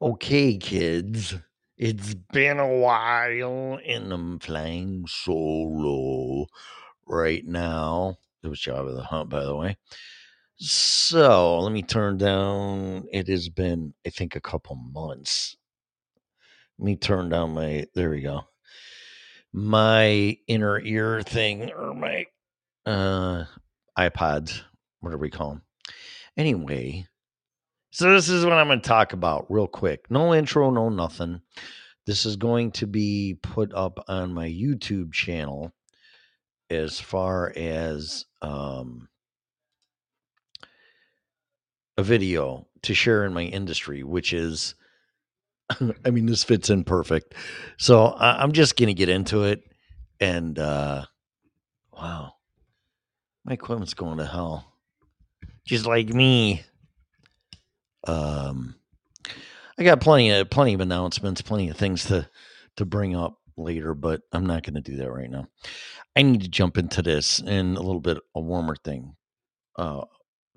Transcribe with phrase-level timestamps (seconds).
[0.00, 1.34] Okay, kids,
[1.78, 6.46] it's been a while and I'm flying solo
[7.06, 8.18] right now.
[8.42, 9.78] It was Job of the Hunt, by the way.
[10.56, 13.06] So let me turn down.
[13.10, 15.56] It has been, I think, a couple months.
[16.78, 18.42] Let me turn down my, there we go.
[19.54, 22.26] My inner ear thing or my
[22.84, 23.46] uh
[23.98, 24.60] iPods,
[25.00, 25.62] whatever we call them.
[26.36, 27.06] Anyway,
[27.96, 30.10] so this is what I'm going to talk about real quick.
[30.10, 31.40] No intro, no nothing.
[32.04, 35.72] This is going to be put up on my YouTube channel
[36.68, 39.08] as far as um,
[41.96, 44.74] a video to share in my industry, which is,
[46.04, 47.34] I mean, this fits in perfect.
[47.78, 49.62] So I, I'm just going to get into it.
[50.20, 51.06] And uh,
[51.94, 52.34] wow,
[53.46, 54.70] my equipment's going to hell,
[55.64, 56.62] just like me.
[58.06, 58.76] Um,
[59.78, 62.28] I got plenty of plenty of announcements, plenty of things to
[62.76, 65.48] to bring up later, but I'm not going to do that right now.
[66.14, 69.16] I need to jump into this and a little bit a warmer thing
[69.76, 70.04] uh,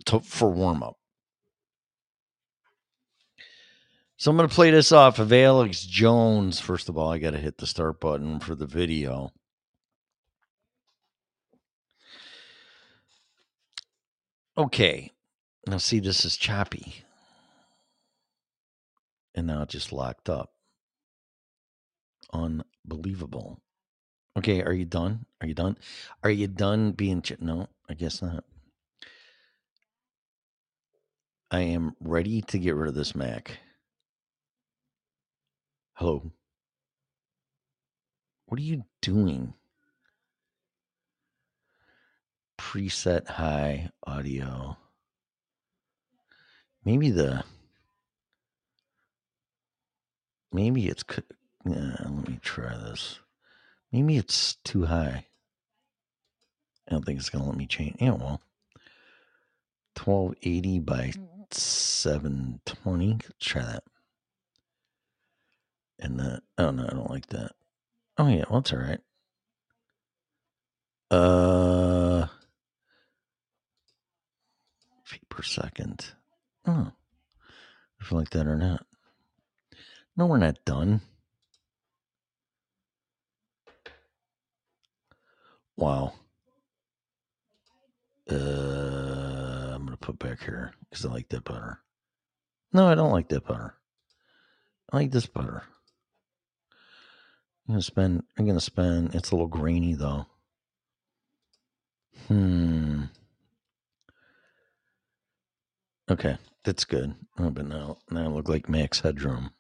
[0.06, 0.96] to, for warm up.
[4.18, 6.60] So I'm going to play this off of Alex Jones.
[6.60, 9.32] First of all, I got to hit the start button for the video.
[14.58, 15.12] Okay.
[15.68, 17.06] Now, see, this is choppy.
[19.40, 20.52] And now just locked up.
[22.34, 23.62] Unbelievable.
[24.38, 25.28] Okay, are you done?
[25.40, 25.78] Are you done?
[26.26, 27.22] Are you done being.
[27.22, 28.44] Ch- no, I guess not.
[31.50, 33.60] I am ready to get rid of this Mac.
[35.94, 36.34] Hello.
[38.48, 39.54] What are you doing?
[42.58, 44.76] Preset high audio.
[46.84, 47.46] Maybe the.
[50.52, 51.04] Maybe it's.
[51.66, 53.20] let me try this.
[53.92, 55.26] Maybe it's too high.
[56.88, 57.98] I don't think it's going to let me change.
[58.00, 58.42] Yeah, well.
[60.04, 61.14] 1280 by
[61.52, 63.12] 720.
[63.14, 63.84] Let's try that.
[66.00, 66.42] And that.
[66.58, 67.52] Oh, no, I don't like that.
[68.18, 69.00] Oh, yeah, well, it's all right.
[71.12, 72.28] Uh,
[75.04, 76.14] feet per second.
[76.66, 76.92] Oh,
[78.00, 78.86] if you like that or not.
[80.20, 81.00] No, we're not done.
[85.78, 86.12] Wow.
[88.30, 91.80] Uh, I'm gonna put back here because I like that better.
[92.74, 93.76] No, I don't like that better.
[94.92, 95.64] I like this better.
[97.70, 98.24] I'm gonna spend.
[98.38, 99.16] I'm gonna spend.
[99.16, 100.26] It's a little grainy though.
[102.28, 103.04] Hmm.
[106.12, 107.16] Okay, that's good.
[107.38, 109.52] Oh, but now, now I look like max headroom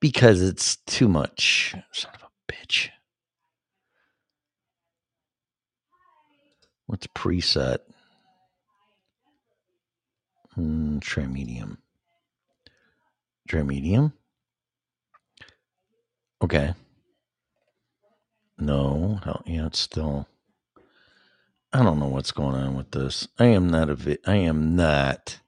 [0.00, 1.74] because it's too much.
[1.92, 2.90] Son of a bitch.
[6.86, 7.78] What's preset?
[10.54, 11.78] Hmm, try medium.
[13.48, 14.12] Try medium.
[16.42, 16.74] Okay.
[18.58, 20.28] No, hell yeah, it's still.
[21.72, 23.28] I don't know what's going on with this.
[23.38, 23.94] I am not a.
[23.96, 25.40] Vi- I am not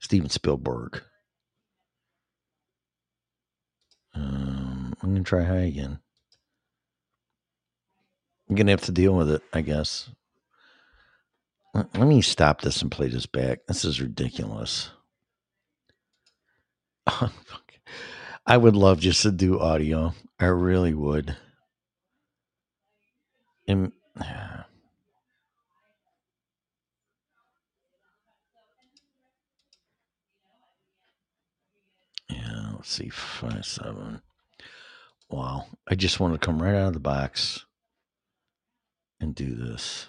[0.00, 1.02] Steven Spielberg.
[4.14, 5.98] Um, I'm gonna try high again.
[8.48, 10.10] I'm gonna have to deal with it, I guess.
[11.74, 13.60] Let, me stop this and play this back.
[13.66, 14.90] This is ridiculous.
[18.46, 20.12] I would love just to do audio.
[20.38, 21.34] I really would.
[23.66, 24.64] And, yeah,
[32.82, 34.20] let's see, five seven.
[35.30, 37.64] Wow, I just want to come right out of the box
[39.20, 40.08] and do this.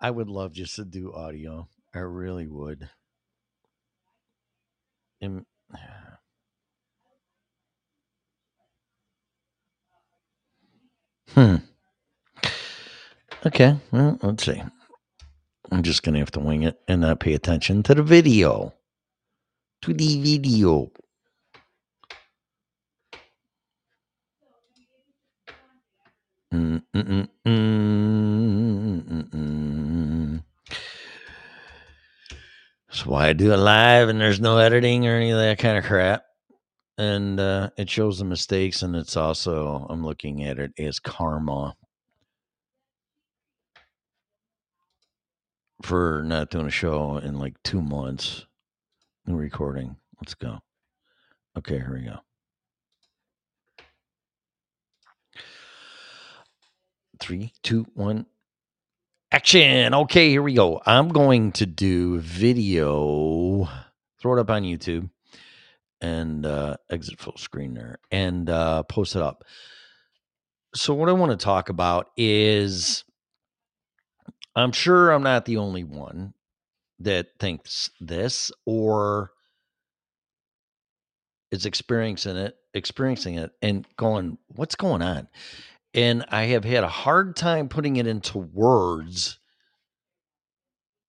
[0.00, 1.68] I would love just to do audio.
[1.94, 2.90] I really would.
[5.20, 5.46] And,
[11.28, 11.56] hmm.
[13.46, 14.60] Okay, well, let's see.
[15.70, 18.74] I'm just gonna have to wing it and not pay attention to the video.
[19.82, 20.92] To the video.
[32.88, 35.76] That's why I do it live and there's no editing or any of that kind
[35.76, 36.22] of crap.
[36.98, 41.74] And uh, it shows the mistakes, and it's also, I'm looking at it as karma
[45.82, 48.46] for not doing a show in like two months.
[49.26, 49.96] Recording.
[50.20, 50.58] Let's go.
[51.56, 52.18] Okay, here we go.
[57.20, 58.26] Three, two, one.
[59.30, 59.94] Action.
[59.94, 60.82] Okay, here we go.
[60.84, 63.68] I'm going to do video.
[64.20, 65.08] Throw it up on YouTube
[66.00, 69.44] and uh, exit full screen there and uh, post it up.
[70.74, 73.04] So, what I want to talk about is
[74.56, 76.34] I'm sure I'm not the only one
[77.04, 79.32] that thinks this or
[81.50, 85.28] is experiencing it, experiencing it, and going, "What's going on?"
[85.94, 89.38] And I have had a hard time putting it into words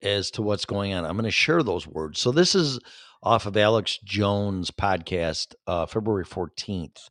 [0.01, 1.05] as to what's going on.
[1.05, 2.19] I'm going to share those words.
[2.19, 2.79] So this is
[3.21, 7.09] off of Alex Jones' podcast, uh, February 14th.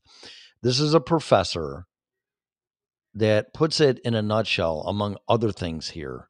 [0.63, 1.87] This is a professor
[3.15, 6.29] that puts it in a nutshell, among other things here,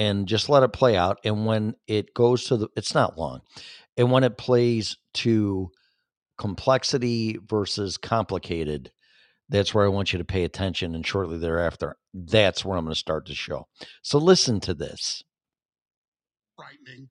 [0.00, 1.18] and just let it play out.
[1.24, 3.42] And when it goes to the, it's not long.
[3.98, 5.70] And when it plays to
[6.38, 8.90] complexity versus complicated,
[9.50, 10.94] that's where I want you to pay attention.
[10.94, 13.66] And shortly thereafter, that's where I'm going to start the show.
[14.00, 15.22] So listen to this.
[16.56, 17.10] Frightening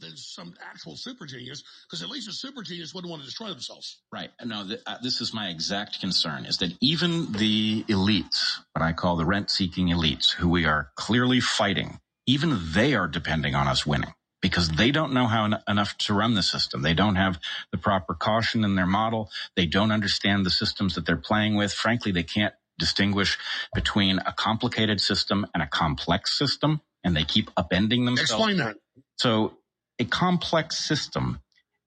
[0.00, 3.48] than some actual super genius, because at least a super genius wouldn't want to destroy
[3.48, 4.00] themselves.
[4.12, 4.30] Right.
[4.44, 8.92] No, th- uh, this is my exact concern: is that even the elites, what I
[8.92, 13.86] call the rent-seeking elites, who we are clearly fighting, even they are depending on us
[13.86, 16.82] winning because they don't know how en- enough to run the system.
[16.82, 17.38] They don't have
[17.72, 19.30] the proper caution in their model.
[19.56, 21.72] They don't understand the systems that they're playing with.
[21.72, 23.38] Frankly, they can't distinguish
[23.74, 28.32] between a complicated system and a complex system, and they keep upending themselves.
[28.32, 28.76] Explain that.
[29.18, 29.58] So
[29.98, 31.40] a complex system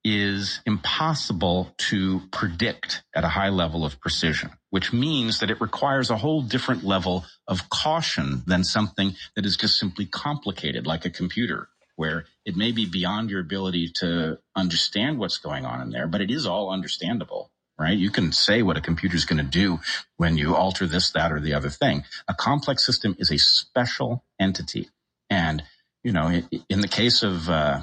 [0.03, 6.09] is impossible to predict at a high level of precision, which means that it requires
[6.09, 11.09] a whole different level of caution than something that is just simply complicated, like a
[11.09, 16.07] computer, where it may be beyond your ability to understand what's going on in there,
[16.07, 17.51] but it is all understandable.
[17.79, 17.97] Right?
[17.97, 19.79] You can say what a computer is going to do
[20.17, 22.03] when you alter this, that, or the other thing.
[22.27, 24.89] A complex system is a special entity.
[25.31, 25.63] And,
[26.03, 27.81] you know, in the case of, uh,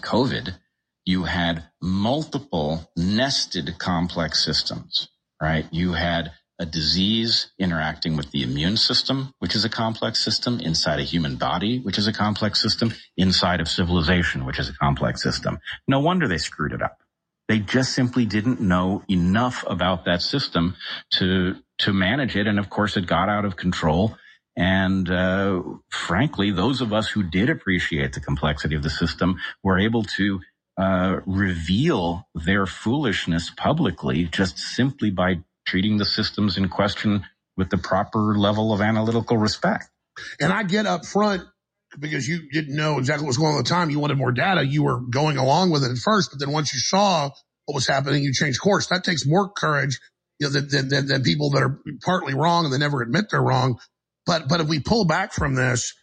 [0.00, 0.54] COVID,
[1.04, 5.08] you had multiple nested complex systems,
[5.40, 5.66] right?
[5.70, 11.00] You had a disease interacting with the immune system, which is a complex system inside
[11.00, 15.22] a human body, which is a complex system inside of civilization, which is a complex
[15.22, 15.58] system.
[15.88, 16.98] No wonder they screwed it up.
[17.48, 20.76] They just simply didn't know enough about that system
[21.14, 22.46] to, to manage it.
[22.46, 24.16] And of course it got out of control
[24.56, 29.78] and uh, frankly, those of us who did appreciate the complexity of the system were
[29.78, 30.40] able to
[30.76, 37.24] uh, reveal their foolishness publicly just simply by treating the systems in question
[37.56, 39.90] with the proper level of analytical respect.
[40.40, 41.42] And I get up front
[41.98, 43.90] because you didn't know exactly what was going on at the time.
[43.90, 44.66] You wanted more data.
[44.66, 47.30] You were going along with it at first, but then once you saw
[47.66, 48.88] what was happening, you changed course.
[48.88, 49.98] That takes more courage
[50.38, 53.42] you know, than, than, than people that are partly wrong and they never admit they're
[53.42, 53.78] wrong
[54.26, 55.94] but but if we pull back from this,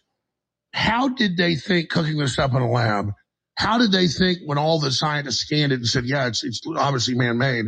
[0.72, 3.12] how did they think cooking this up in a lab?
[3.56, 6.60] How did they think when all the scientists scanned it and said, yeah, it's it's
[6.76, 7.66] obviously man made,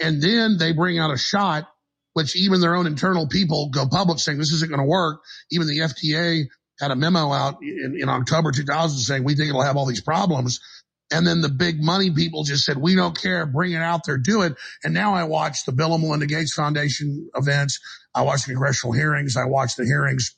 [0.00, 1.68] and then they bring out a shot
[2.14, 5.22] which even their own internal people go public saying this isn't going to work.
[5.50, 6.44] Even the FDA
[6.80, 10.02] had a memo out in, in October 2000 saying we think it'll have all these
[10.02, 10.60] problems.
[11.10, 14.16] And then the big money people just said, we don't care, bring it out there,
[14.16, 14.54] do it.
[14.82, 17.80] And now I watch the Bill and Melinda Gates Foundation events.
[18.14, 19.36] I watch the congressional hearings.
[19.36, 20.36] I watch the hearings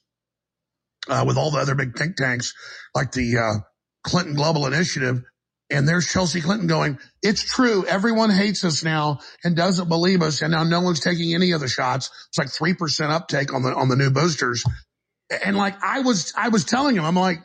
[1.08, 2.54] uh, with all the other big think tanks
[2.94, 3.52] like the uh,
[4.04, 5.22] Clinton Global Initiative.
[5.70, 7.86] And there's Chelsea Clinton going, it's true.
[7.86, 10.42] Everyone hates us now and doesn't believe us.
[10.42, 12.10] And now no one's taking any of the shots.
[12.28, 14.62] It's like 3% uptake on the, on the new boosters.
[15.44, 17.38] And like I was, I was telling him, I'm like,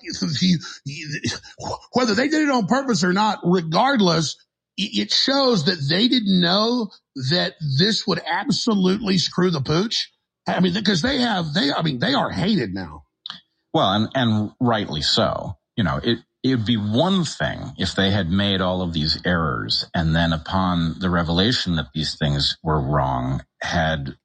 [1.93, 4.35] whether they did it on purpose or not, regardless,
[4.77, 6.89] it shows that they didn't know
[7.31, 10.09] that this would absolutely screw the pooch.
[10.55, 13.03] I mean, because they have, they, I mean, they are hated now.
[13.73, 15.57] Well, and, and rightly so.
[15.75, 19.19] You know, it, it would be one thing if they had made all of these
[19.25, 24.15] errors and then upon the revelation that these things were wrong had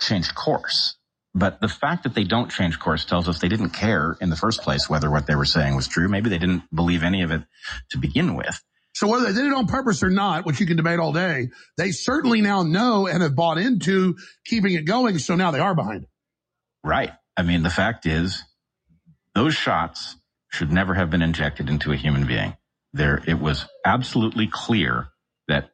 [0.00, 0.96] changed course.
[1.34, 4.36] But the fact that they don't change course tells us they didn't care in the
[4.36, 6.08] first place whether what they were saying was true.
[6.08, 7.42] Maybe they didn't believe any of it
[7.90, 8.62] to begin with.
[8.96, 11.50] So whether they did it on purpose or not, which you can debate all day,
[11.76, 15.18] they certainly now know and have bought into keeping it going.
[15.18, 16.06] So now they are behind.
[16.82, 17.10] Right.
[17.36, 18.42] I mean, the fact is
[19.34, 20.16] those shots
[20.50, 22.56] should never have been injected into a human being.
[22.94, 25.08] There, it was absolutely clear
[25.46, 25.68] that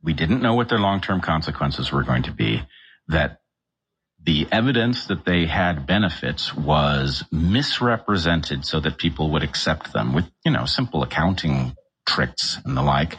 [0.00, 2.62] we didn't know what their long-term consequences were going to be,
[3.08, 3.40] that
[4.22, 10.26] the evidence that they had benefits was misrepresented so that people would accept them with,
[10.44, 11.74] you know, simple accounting
[12.06, 13.16] tricks and the like.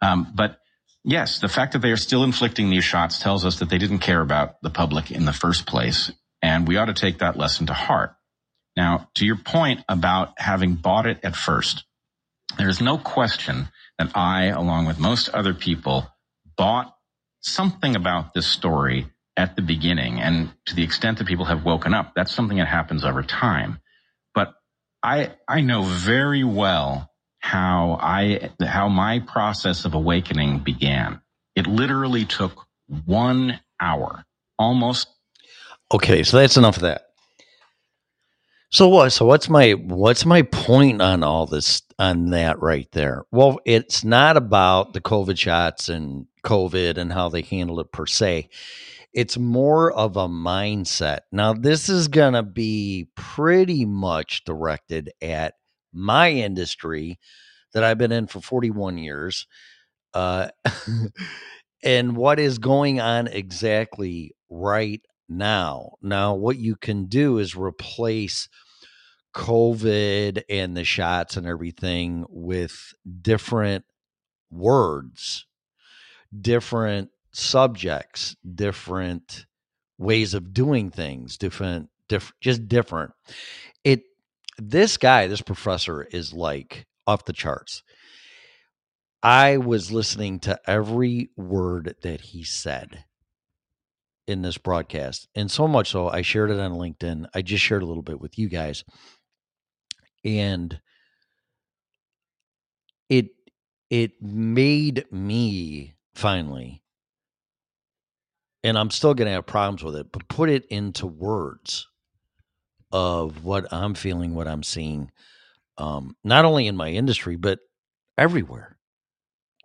[0.00, 0.58] Um, but
[1.04, 3.98] yes, the fact that they are still inflicting these shots tells us that they didn't
[3.98, 6.10] care about the public in the first place.
[6.40, 8.14] And we ought to take that lesson to heart.
[8.76, 11.84] Now, to your point about having bought it at first,
[12.58, 16.08] there is no question that I, along with most other people,
[16.56, 16.94] bought
[17.40, 20.20] something about this story at the beginning.
[20.20, 23.80] And to the extent that people have woken up, that's something that happens over time.
[24.34, 24.54] But
[25.02, 27.10] I, I know very well
[27.42, 31.20] how I, how my process of awakening began.
[31.54, 32.66] It literally took
[33.04, 34.24] one hour,
[34.58, 35.08] almost.
[35.92, 36.22] Okay.
[36.22, 37.08] So that's enough of that.
[38.70, 39.10] So what?
[39.10, 43.24] So what's my what's my point on all this on that right there?
[43.30, 48.06] Well, it's not about the COVID shots and COVID and how they handle it per
[48.06, 48.48] se.
[49.12, 51.18] It's more of a mindset.
[51.30, 55.52] Now, this is going to be pretty much directed at
[55.92, 57.18] my industry
[57.72, 59.46] that I've been in for 41 years.
[60.14, 60.48] Uh,
[61.84, 65.92] and what is going on exactly right now.
[66.02, 68.48] Now, what you can do is replace
[69.34, 73.84] COVID and the shots and everything with different
[74.50, 75.46] words,
[76.38, 79.46] different subjects, different
[79.98, 83.12] ways of doing things, different, different, just different.
[84.58, 87.82] This guy, this professor is like off the charts.
[89.22, 93.04] I was listening to every word that he said
[94.26, 95.28] in this broadcast.
[95.34, 97.26] And so much so, I shared it on LinkedIn.
[97.34, 98.84] I just shared a little bit with you guys.
[100.24, 100.80] And
[103.08, 103.30] it
[103.90, 106.82] it made me finally
[108.64, 111.88] and I'm still going to have problems with it, but put it into words
[112.92, 115.10] of what I'm feeling, what I'm seeing,
[115.78, 117.60] um, not only in my industry, but
[118.18, 118.76] everywhere.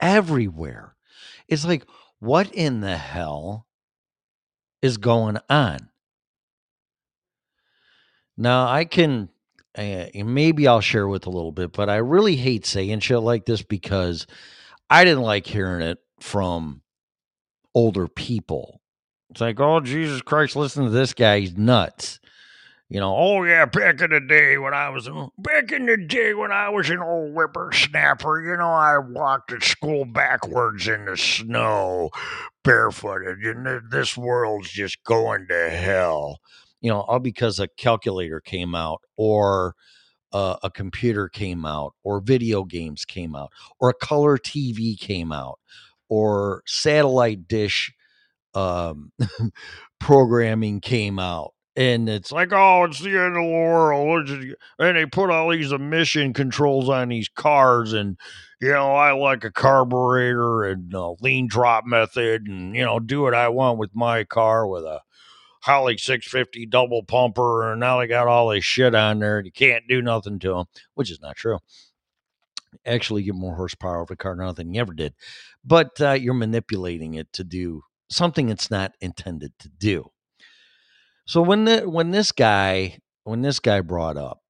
[0.01, 0.95] Everywhere.
[1.47, 1.85] It's like,
[2.19, 3.67] what in the hell
[4.81, 5.89] is going on?
[8.37, 9.29] Now, I can,
[9.77, 13.45] uh, maybe I'll share with a little bit, but I really hate saying shit like
[13.45, 14.27] this because
[14.89, 16.81] I didn't like hearing it from
[17.73, 18.81] older people
[19.29, 21.41] it's like, oh, Jesus Christ, listen to this guy.
[21.41, 22.19] He's nuts.
[22.89, 26.33] You know, oh, yeah, back in the day when I was, back in the day
[26.33, 31.17] when I was an old whippersnapper, you know, I walked to school backwards in the
[31.17, 32.11] snow,
[32.63, 36.39] barefooted, and this world's just going to hell.
[36.79, 39.75] You know, all because a calculator came out or
[40.31, 43.51] uh, a computer came out or video games came out
[43.81, 45.59] or a color TV came out
[46.07, 47.93] or satellite dish
[48.53, 49.11] um,
[49.99, 51.53] programming came out.
[51.77, 54.29] And it's like, oh, it's the end of the world.
[54.79, 57.93] And they put all these emission controls on these cars.
[57.93, 58.17] And,
[58.59, 63.21] you know, I like a carburetor and a lean drop method and, you know, do
[63.21, 65.01] what I want with my car with a
[65.61, 67.71] Holley 650 double pumper.
[67.71, 69.37] And now they got all this shit on there.
[69.37, 70.65] and You can't do nothing to them,
[70.95, 71.59] which is not true
[72.85, 75.13] actually get more horsepower of a car now than you ever did.
[75.63, 80.11] But uh, you're manipulating it to do something it's not intended to do.
[81.27, 84.41] So when the when this guy when this guy brought up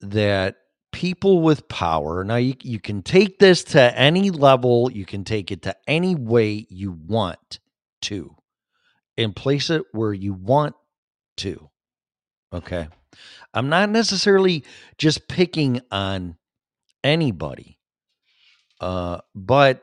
[0.00, 0.56] that
[0.90, 5.52] people with power now you, you can take this to any level you can take
[5.52, 7.60] it to any way you want
[8.02, 8.34] to
[9.16, 10.74] and place it where you want
[11.36, 11.70] to
[12.52, 12.88] okay?
[13.54, 14.64] I'm not necessarily
[14.98, 16.36] just picking on
[17.04, 17.78] anybody
[18.80, 19.82] uh but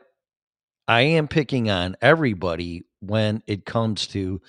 [0.86, 4.40] I am picking on everybody when it comes to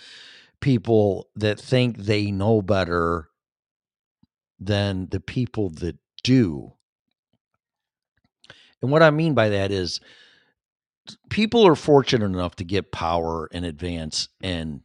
[0.60, 3.30] people that think they know better
[4.60, 6.74] than the people that do.
[8.82, 10.00] And what I mean by that is
[11.30, 14.82] people are fortunate enough to get power and advance and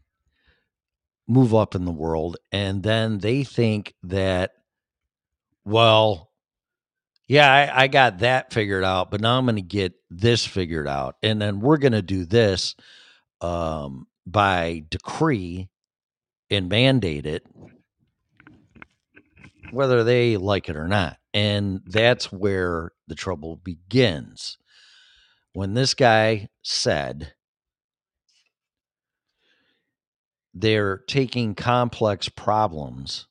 [1.28, 2.37] move up in the world.
[2.52, 4.52] And then they think that,
[5.64, 6.30] well,
[7.28, 10.87] yeah, I, I got that figured out, but now I'm going to get this figured
[10.87, 11.16] out.
[11.23, 12.76] And then we're going to do this
[13.40, 15.69] um, by decree
[16.50, 17.45] and mandate it,
[19.71, 21.19] whether they like it or not.
[21.35, 24.59] And that's where the trouble begins.
[25.52, 27.33] When this guy said
[30.55, 33.26] they're taking complex problems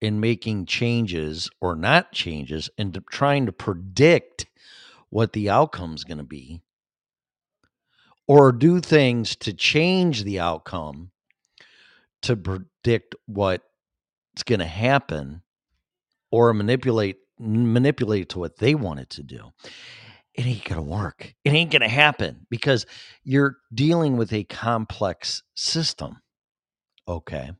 [0.00, 4.46] in making changes or not changes and trying to predict
[5.10, 6.62] what the outcome is going to be
[8.30, 11.10] or do things to change the outcome
[12.22, 13.64] to predict what's
[14.46, 15.42] going to happen
[16.30, 19.50] or manipulate manipulate to what they want it to do.
[20.34, 21.34] It ain't gonna work.
[21.44, 22.86] It ain't gonna happen because
[23.24, 26.18] you're dealing with a complex system
[27.08, 27.50] okay?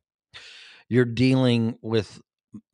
[0.88, 2.20] You're dealing with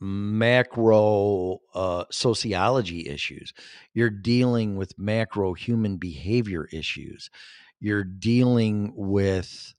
[0.01, 3.53] macro uh, sociology issues.
[3.95, 7.31] You're dealing with macro human behavior issues
[7.81, 9.75] you're dealing with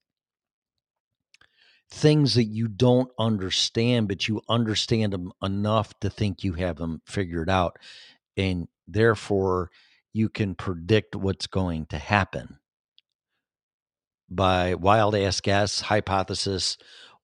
[1.90, 7.02] things that you don't understand, but you understand them enough to think you have them
[7.06, 7.78] figured out.
[8.36, 9.72] And therefore,
[10.14, 12.60] you can predict what's going to happen
[14.30, 16.78] by wild ass guess, hypothesis,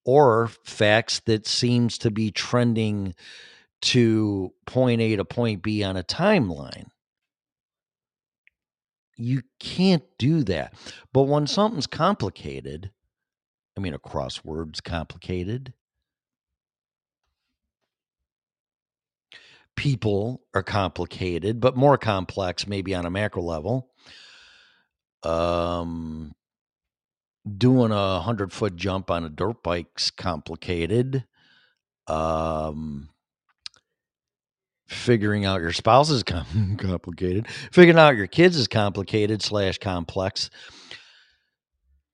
[0.06, 3.16] or facts that seems to be trending
[3.82, 6.88] to point A to point B on a timeline.
[9.16, 10.74] You can't do that.
[11.12, 12.92] But when something's complicated,
[13.78, 15.74] I mean, a crossword's complicated.
[19.76, 23.90] People are complicated, but more complex, maybe on a macro level.
[25.24, 26.36] Um,
[27.58, 31.26] doing a hundred foot jump on a dirt bike's complicated.
[32.08, 33.10] Um,
[34.94, 37.48] figuring out your spouse is com- complicated.
[37.72, 40.50] Figuring out your kids is complicated slash complex.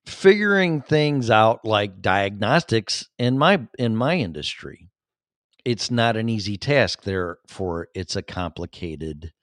[0.06, 4.90] Figuring things out like diagnostics in my in my industry
[5.66, 7.04] it's not an easy task.
[7.04, 9.34] Therefore it's a complicated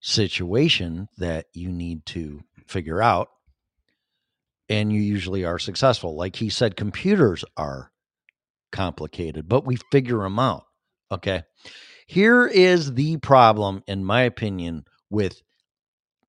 [0.00, 3.28] situation that you need to figure out.
[4.68, 6.14] And you usually are successful.
[6.14, 7.90] Like he said computers are
[8.70, 10.64] complicated but we figure them out
[11.10, 11.42] okay
[12.08, 15.42] here is the problem in my opinion with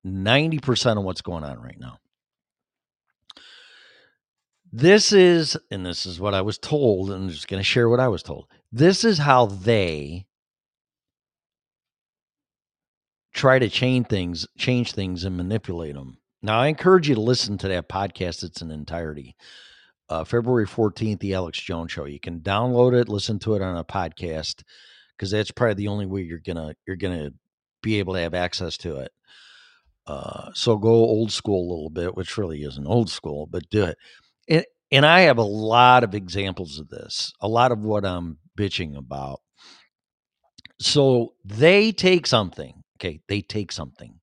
[0.06, 1.98] 90% of what's going on right now
[4.72, 7.90] This is, and this is what I was told, and I'm just going to share
[7.90, 8.46] what I was told.
[8.72, 10.28] This is how they
[13.34, 16.18] try to change things, change things, and manipulate them.
[16.44, 18.44] Now, I encourage you to listen to that podcast.
[18.44, 19.36] It's in entirety.
[20.08, 22.06] Uh, February 14th, the Alex Jones Show.
[22.06, 24.62] You can download it, listen to it on a podcast,
[25.20, 27.32] because that's probably the only way you're gonna you're gonna
[27.84, 29.12] be able to have access to it.
[30.08, 33.84] Uh, so go old school a little bit, which really isn't old school, but do
[33.84, 33.98] it.
[34.48, 38.40] And and I have a lot of examples of this, a lot of what I'm
[38.58, 39.42] bitching about.
[40.80, 44.20] So they take something, okay, they take something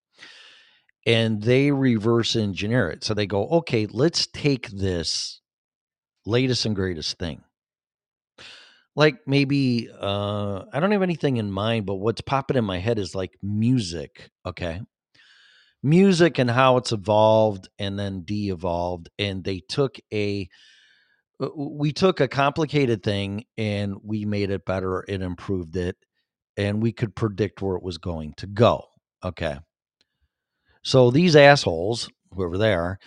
[1.06, 3.04] and they reverse engineer it.
[3.04, 5.40] So they go, okay, let's take this
[6.24, 7.42] latest and greatest thing.
[8.96, 12.98] Like maybe uh I don't have anything in mind, but what's popping in my head
[12.98, 14.80] is like music, okay?
[15.82, 20.48] Music and how it's evolved and then de-evolved and they took a
[21.56, 25.96] we took a complicated thing and we made it better and improved it
[26.56, 28.84] and we could predict where it was going to go
[29.24, 29.58] okay
[30.82, 32.98] so these assholes whoever they are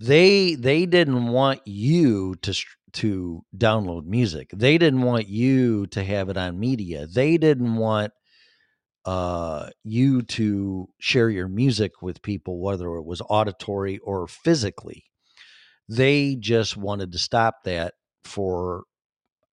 [0.00, 2.52] they they didn't want you to
[2.98, 8.12] to download music they didn't want you to have it on media they didn't want
[9.04, 15.04] uh you to share your music with people whether it was auditory or physically
[15.88, 18.84] they just wanted to stop that for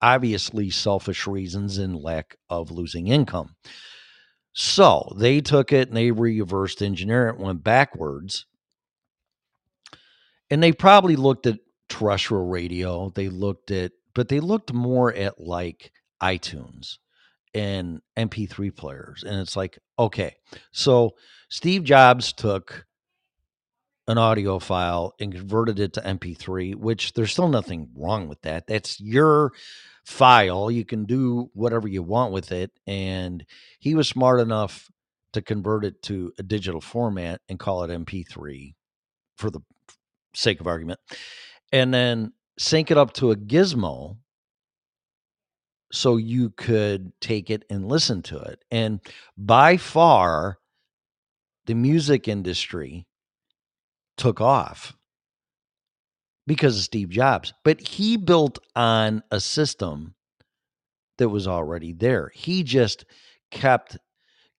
[0.01, 3.55] obviously selfish reasons and lack of losing income.
[4.53, 8.45] So they took it and they reversed engineer it, went backwards.
[10.49, 13.09] And they probably looked at terrestrial radio.
[13.09, 16.97] They looked at, but they looked more at like iTunes
[17.53, 19.23] and MP3 players.
[19.23, 20.35] And it's like, okay,
[20.71, 21.11] so
[21.49, 22.85] Steve Jobs took
[24.07, 28.67] an audio file and converted it to MP3, which there's still nothing wrong with that.
[28.67, 29.51] That's your
[30.05, 30.69] file.
[30.69, 32.71] You can do whatever you want with it.
[32.85, 33.43] And
[33.79, 34.91] he was smart enough
[35.33, 38.75] to convert it to a digital format and call it MP3
[39.37, 39.61] for the
[40.33, 40.99] sake of argument.
[41.75, 44.15] And then sync it up to a gizmo
[45.91, 48.63] so you could take it and listen to it.
[48.71, 49.01] And
[49.37, 50.57] by far,
[51.65, 53.07] the music industry
[54.15, 54.95] took off
[56.47, 60.15] because of Steve Jobs, but he built on a system
[61.17, 62.31] that was already there.
[62.33, 63.03] He just
[63.51, 63.97] kept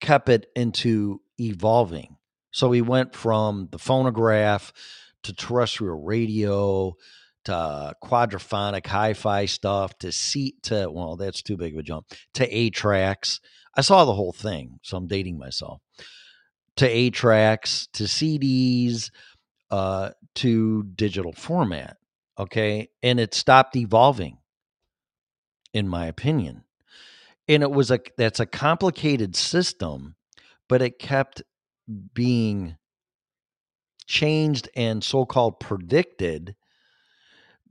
[0.03, 2.19] kept it into evolving.
[2.51, 4.75] So he went from the phonograph
[5.23, 6.95] to terrestrial radio
[7.45, 12.49] to quadraphonic hi-fi stuff to seat to well, that's too big of a jump to
[12.57, 13.41] eight tracks.
[13.75, 15.81] I saw the whole thing, so I'm dating myself
[16.77, 19.11] to eight tracks to CDs
[19.71, 21.97] uh, to digital format.
[22.39, 22.89] Okay.
[23.03, 24.39] And it stopped evolving,
[25.73, 26.65] in my opinion.
[27.49, 30.17] And it was a that's a complicated system,
[30.69, 31.43] but it kept
[32.13, 32.77] being
[34.07, 36.55] changed and so-called predicted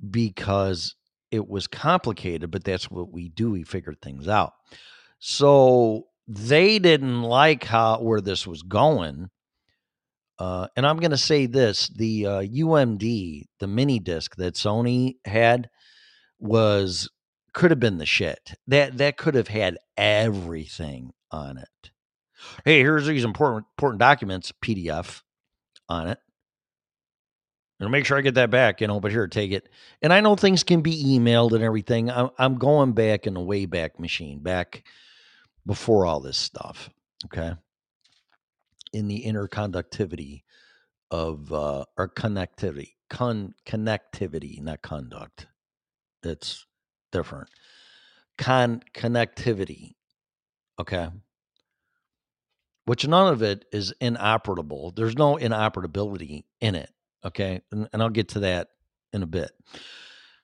[0.09, 0.95] because
[1.31, 3.51] it was complicated, but that's what we do.
[3.51, 4.53] We figured things out.
[5.19, 9.29] So they didn't like how where this was going.
[10.37, 15.15] Uh, and I'm going to say this: the uh, UMD, the mini disc that Sony
[15.25, 15.69] had,
[16.39, 17.09] was
[17.53, 18.53] could have been the shit.
[18.67, 21.91] That that could have had everything on it.
[22.65, 25.21] Hey, here's these important important documents PDF
[25.87, 26.19] on it.
[27.79, 29.67] And make sure I get that back, you know, but here, take it.
[30.01, 32.09] And I know things can be emailed and everything.
[32.09, 34.83] I'm, I'm going back in the way back machine, back
[35.65, 36.89] before all this stuff.
[37.25, 37.53] Okay.
[38.93, 40.43] In the interconductivity
[41.11, 45.47] of, uh, or connectivity, con connectivity, not conduct.
[46.23, 46.65] That's
[47.11, 47.49] different.
[48.37, 49.95] Con connectivity.
[50.79, 51.09] Okay.
[52.85, 54.91] Which none of it is inoperable.
[54.91, 56.89] There's no inoperability in it.
[57.25, 57.61] Okay.
[57.71, 58.69] And, and I'll get to that
[59.11, 59.51] in a bit.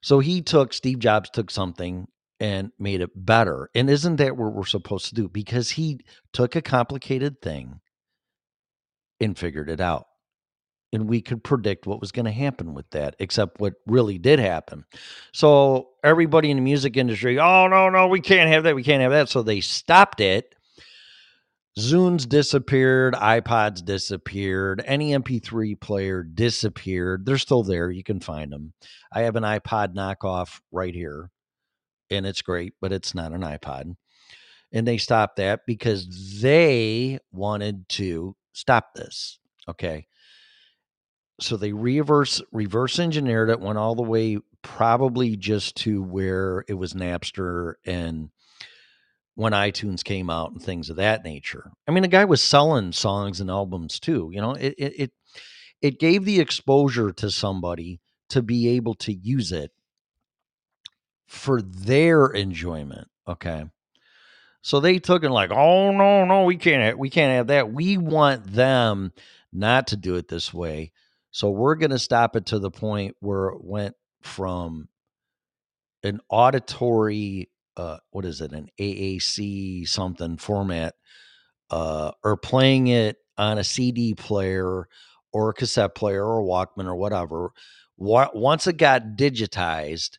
[0.02, 2.08] So he took, Steve Jobs took something
[2.40, 3.70] and made it better.
[3.76, 5.30] And isn't that what we're supposed to do?
[5.30, 6.00] Because he
[6.34, 7.82] took a complicated thing
[9.20, 10.08] and figured it out.
[10.94, 14.40] And we could predict what was going to happen with that, except what really did
[14.40, 14.84] happen.
[15.32, 18.76] So everybody in the music industry, oh, no, no, we can't have that.
[18.76, 19.30] We can't have that.
[19.30, 20.56] So they stopped it
[21.80, 27.26] Zunes disappeared, iPods disappeared, any MP3 player disappeared.
[27.26, 27.90] They're still there.
[27.90, 28.74] You can find them.
[29.12, 31.32] I have an iPod knockoff right here,
[32.10, 33.96] and it's great, but it's not an iPod.
[34.74, 39.40] And they stopped that because they wanted to stop this.
[39.68, 40.08] Okay.
[41.40, 46.74] So they reverse reverse engineered it, went all the way probably just to where it
[46.74, 48.30] was Napster and
[49.42, 51.72] when iTunes came out and things of that nature.
[51.88, 54.30] I mean, the guy was selling songs and albums too.
[54.32, 55.12] You know, it it it,
[55.82, 58.00] it gave the exposure to somebody
[58.30, 59.72] to be able to use it
[61.26, 63.08] for their enjoyment.
[63.28, 63.66] Okay.
[64.62, 67.74] So they took it like, oh no, no, we can't have, we can't have that.
[67.74, 69.12] We want them
[69.52, 70.92] not to do it this way.
[71.32, 74.88] So we're going to stop it to the point where it went from
[76.04, 80.96] an auditory uh, what is it, an AAC something format,
[81.70, 84.88] uh, or playing it on a CD player
[85.34, 87.52] or a cassette player or Walkman or whatever.
[87.98, 90.18] Once it got digitized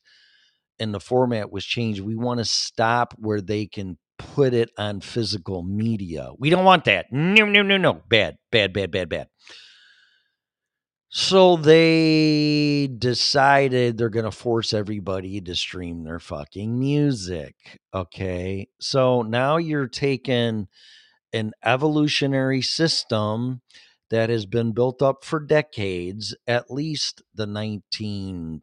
[0.79, 5.01] and the format was changed, we want to stop where they can put it on
[5.01, 6.31] physical media.
[6.39, 7.07] We don't want that.
[7.11, 8.03] No, no, no, no.
[8.09, 9.29] Bad, bad, bad, bad, bad.
[11.15, 17.55] So they decided they're going to force everybody to stream their fucking music.
[17.93, 18.69] Okay.
[18.81, 20.69] So now you're taking
[21.35, 23.61] an evolutionary system
[24.09, 28.63] that has been built up for decades, at least the 1940s,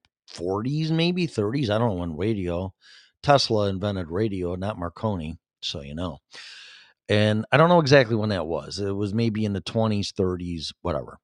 [0.90, 1.70] maybe 30s.
[1.70, 2.74] I don't know when radio,
[3.22, 5.38] Tesla invented radio, not Marconi.
[5.62, 6.18] So you know.
[7.08, 8.80] And I don't know exactly when that was.
[8.80, 11.20] It was maybe in the 20s, 30s, whatever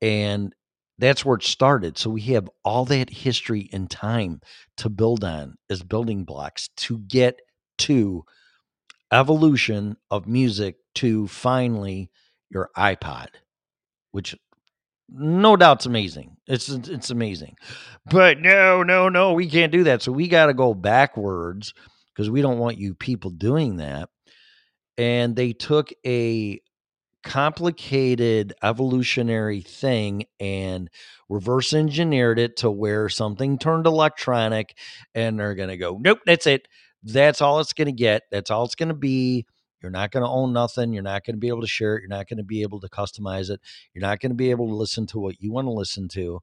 [0.00, 0.54] and
[0.98, 1.96] that's where it started.
[1.96, 4.40] So we have all that history and time
[4.78, 7.40] to build on as building blocks to get
[7.78, 8.24] to
[9.12, 12.10] evolution of music to finally
[12.50, 13.28] your iPod,
[14.10, 14.36] which
[15.08, 16.36] no doubt's amazing.
[16.46, 17.56] It's it's amazing.
[18.10, 20.02] But no, no, no, we can't do that.
[20.02, 21.72] So we got to go backwards
[22.14, 24.10] because we don't want you people doing that.
[24.98, 26.60] And they took a
[27.22, 30.88] complicated evolutionary thing and
[31.28, 34.76] reverse engineered it to where something turned electronic
[35.14, 36.68] and they're going to go nope that's it.
[37.02, 38.22] That's all it's going to get.
[38.30, 39.46] That's all it's going to be.
[39.80, 40.92] You're not going to own nothing.
[40.92, 42.00] You're not going to be able to share it.
[42.00, 43.60] You're not going to be able to customize it.
[43.94, 46.40] You're not going to be able to listen to what you want to listen to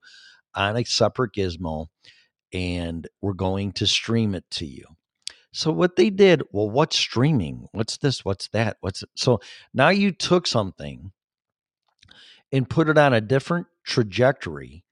[0.55, 1.87] on a separate gizmo
[2.53, 4.85] and we're going to stream it to you
[5.55, 7.69] so what they did, well, what's streaming?
[7.71, 8.25] What's this?
[8.25, 8.75] What's that?
[8.81, 9.09] What's it?
[9.15, 9.39] so
[9.73, 11.13] now you took something
[12.51, 14.83] and put it on a different trajectory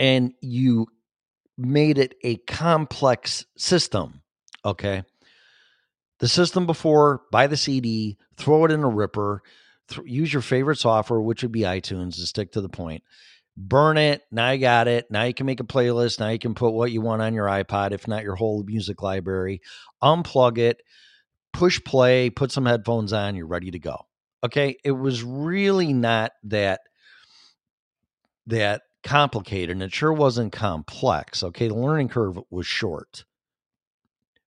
[0.00, 0.88] and you
[1.56, 4.22] made it a complex system.
[4.64, 5.04] Okay.
[6.18, 9.44] The system before, buy the CD, throw it in a ripper,
[9.86, 13.04] th- use your favorite software, which would be iTunes to stick to the point
[13.56, 14.22] burn it.
[14.30, 15.10] Now you got it.
[15.10, 16.20] Now you can make a playlist.
[16.20, 19.02] Now you can put what you want on your iPod, if not your whole music
[19.02, 19.60] library.
[20.02, 20.82] Unplug it,
[21.52, 23.36] push play, put some headphones on.
[23.36, 24.06] You're ready to go.
[24.44, 24.76] Okay.
[24.84, 26.80] It was really not that
[28.46, 31.42] that complicated and it sure wasn't complex.
[31.42, 31.68] Okay.
[31.68, 33.24] The learning curve was short.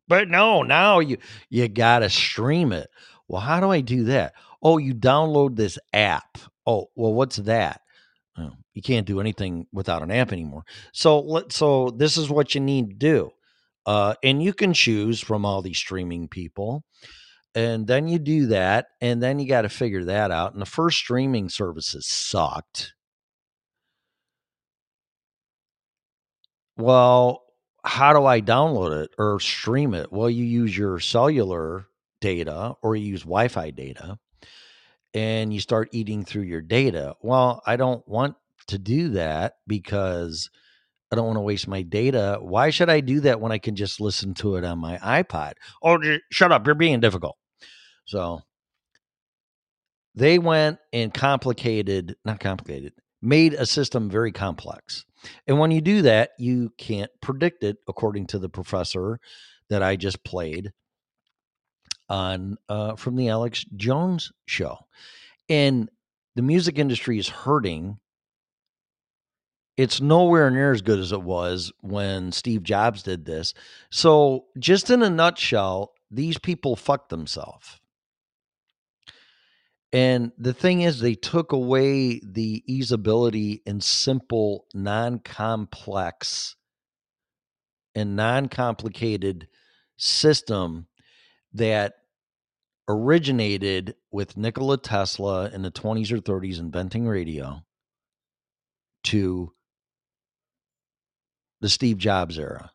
[0.07, 1.17] But no, now you
[1.49, 2.89] you gotta stream it.
[3.27, 4.33] Well, how do I do that?
[4.61, 6.37] Oh, you download this app.
[6.67, 7.81] Oh, well, what's that?
[8.37, 10.63] You can't do anything without an app anymore.
[10.93, 13.31] So let so this is what you need to do.
[13.85, 16.83] Uh, and you can choose from all these streaming people.
[17.55, 20.51] And then you do that, and then you got to figure that out.
[20.53, 22.93] And the first streaming services sucked.
[26.77, 27.43] Well,
[27.85, 30.11] how do I download it or stream it?
[30.11, 31.87] Well, you use your cellular
[32.19, 34.17] data or you use Wi Fi data
[35.15, 37.15] and you start eating through your data.
[37.21, 38.35] Well, I don't want
[38.67, 40.49] to do that because
[41.11, 42.37] I don't want to waste my data.
[42.41, 45.53] Why should I do that when I can just listen to it on my iPod?
[45.81, 45.97] Oh,
[46.31, 46.65] shut up.
[46.65, 47.37] You're being difficult.
[48.05, 48.41] So
[50.15, 55.05] they went and complicated, not complicated, made a system very complex.
[55.47, 59.19] And when you do that, you can't predict it according to the professor
[59.69, 60.73] that I just played
[62.09, 64.77] on uh, from the Alex Jones show.
[65.49, 65.89] And
[66.35, 67.97] the music industry is hurting.
[69.77, 73.53] It's nowhere near as good as it was when Steve Jobs did this.
[73.89, 77.79] So, just in a nutshell, these people fucked themselves.
[79.91, 86.55] And the thing is, they took away the easeability and simple, non complex,
[87.93, 89.47] and non complicated
[89.97, 90.87] system
[91.55, 91.95] that
[92.87, 97.63] originated with Nikola Tesla in the 20s or 30s inventing radio
[99.05, 99.51] to
[101.61, 102.71] the Steve Jobs era.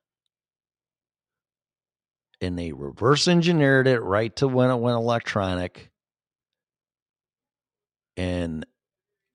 [2.40, 5.90] And they reverse engineered it right to when it went electronic.
[8.16, 8.66] And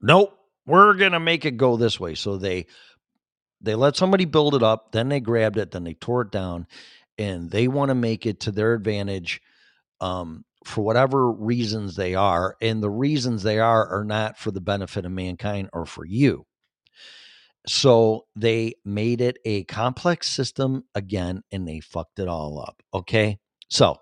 [0.02, 2.16] nope, we're to make it go this way.
[2.16, 2.66] So they
[3.62, 6.68] they let somebody build it up, then they grabbed it, then they tore it down
[7.18, 9.42] and they want to make it to their advantage
[10.02, 12.56] um, for whatever reasons they are.
[12.62, 16.46] And the reasons they are are not for the benefit of mankind or for you.
[17.68, 22.82] So they made it a complex system again and they fucked it all up.
[22.94, 23.40] Okay.
[23.70, 23.98] So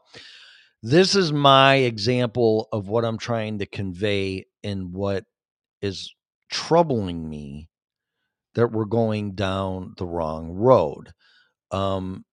[0.81, 5.23] this is my example of what I'm trying to convey and what
[5.81, 6.13] is
[6.51, 7.69] troubling me
[8.55, 11.11] that we're going down the wrong road.
[11.71, 12.25] Um,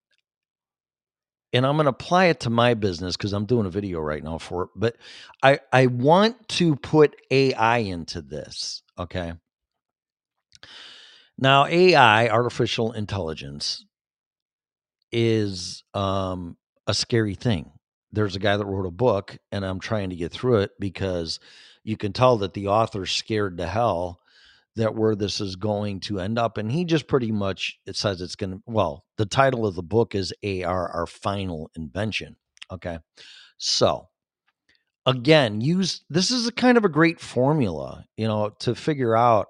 [1.52, 4.22] and I'm going to apply it to my business because I'm doing a video right
[4.22, 4.70] now for it.
[4.76, 4.96] But
[5.42, 8.82] I I want to put AI into this.
[8.98, 9.32] Okay.
[11.38, 13.84] Now AI, artificial intelligence,
[15.10, 17.72] is um, a scary thing.
[18.12, 21.40] There's a guy that wrote a book, and I'm trying to get through it because
[21.82, 24.19] you can tell that the author's scared to hell
[24.76, 26.58] that where this is going to end up.
[26.58, 28.62] And he just pretty much it says it's going to.
[28.66, 32.36] Well, the title of the book is AR, our final invention.
[32.72, 32.98] Okay,
[33.58, 34.08] so
[35.06, 39.48] again, use this is a kind of a great formula, you know, to figure out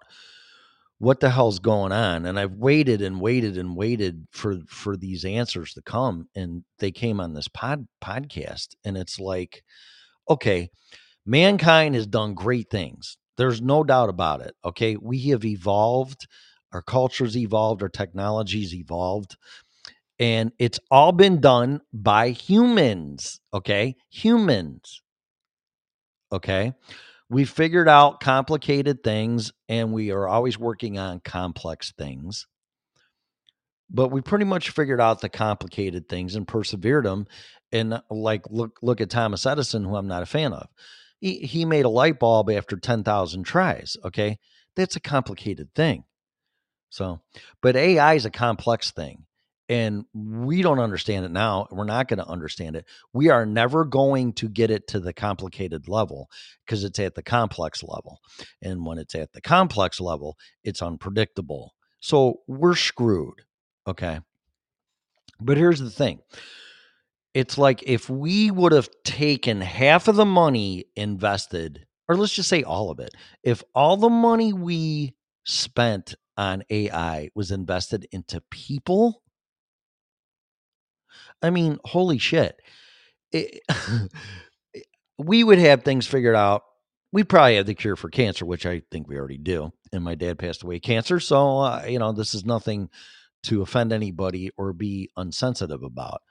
[1.01, 5.25] what the hell's going on and i've waited and waited and waited for for these
[5.25, 9.65] answers to come and they came on this pod podcast and it's like
[10.29, 10.69] okay
[11.25, 14.97] mankind has done great things there's no doubt about it okay?
[14.97, 16.27] We have evolved
[16.73, 19.37] our culture's evolved our technology's evolved
[20.19, 23.97] and it's all been done by humans okay?
[24.11, 25.03] Humans
[26.33, 26.75] okay?
[27.29, 32.47] We figured out complicated things and we are always working on complex things
[33.93, 37.27] but we pretty much figured out the complicated things and persevered them
[37.73, 40.69] and uh, like look look at thomas edison who i'm not a fan of
[41.21, 44.39] he, he made a light bulb after 10000 tries okay?
[44.77, 46.05] That's a complicated thing.
[46.91, 47.21] So
[47.63, 49.25] but ai is a complex thing
[49.69, 52.85] and we don't understand it now we're not going to understand it.
[53.13, 56.29] We are never going to get it to the complicated level
[56.67, 58.19] because it's at the complex level
[58.61, 61.75] and when it's at the complex level it's unpredictable.
[62.01, 63.43] So we're screwed
[63.87, 64.21] okay?
[65.41, 66.21] But here's the thing
[67.35, 72.49] it's like if we would have taken half of the money invested or let's just
[72.49, 73.11] say all of it
[73.43, 75.15] if all the money we
[75.45, 79.23] spent on ai was invested into people
[81.43, 82.61] I mean, holy shit.
[83.33, 83.61] It,
[85.19, 86.63] we would have things figured out.
[87.13, 89.73] We probably have the cure for cancer, which I think we already do.
[89.93, 91.19] And my dad passed away cancer.
[91.19, 92.89] So, uh, you know, this is nothing
[93.45, 96.23] to offend anybody or be unsensitive about.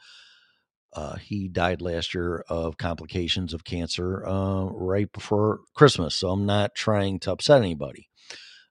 [0.94, 6.16] Uh, he died last year of complications of cancer uh, right before Christmas.
[6.16, 8.10] So I'm not trying to upset anybody.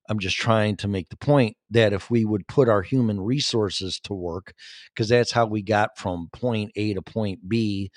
[0.09, 4.01] I'm just trying to make the point that if we would put our human resources
[4.05, 4.55] to work,
[4.95, 7.91] because that's how we got from point A to point B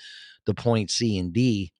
[0.46, 1.72] to point C and D,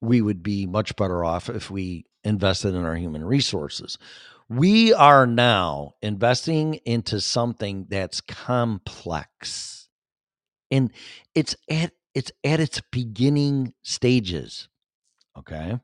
[0.00, 3.96] we would be much better off if we invested in our human resources.
[4.48, 9.88] We are now investing into something that's complex.
[10.70, 10.92] And
[11.34, 14.68] it's at it's at its beginning stages.
[15.36, 15.78] Okay?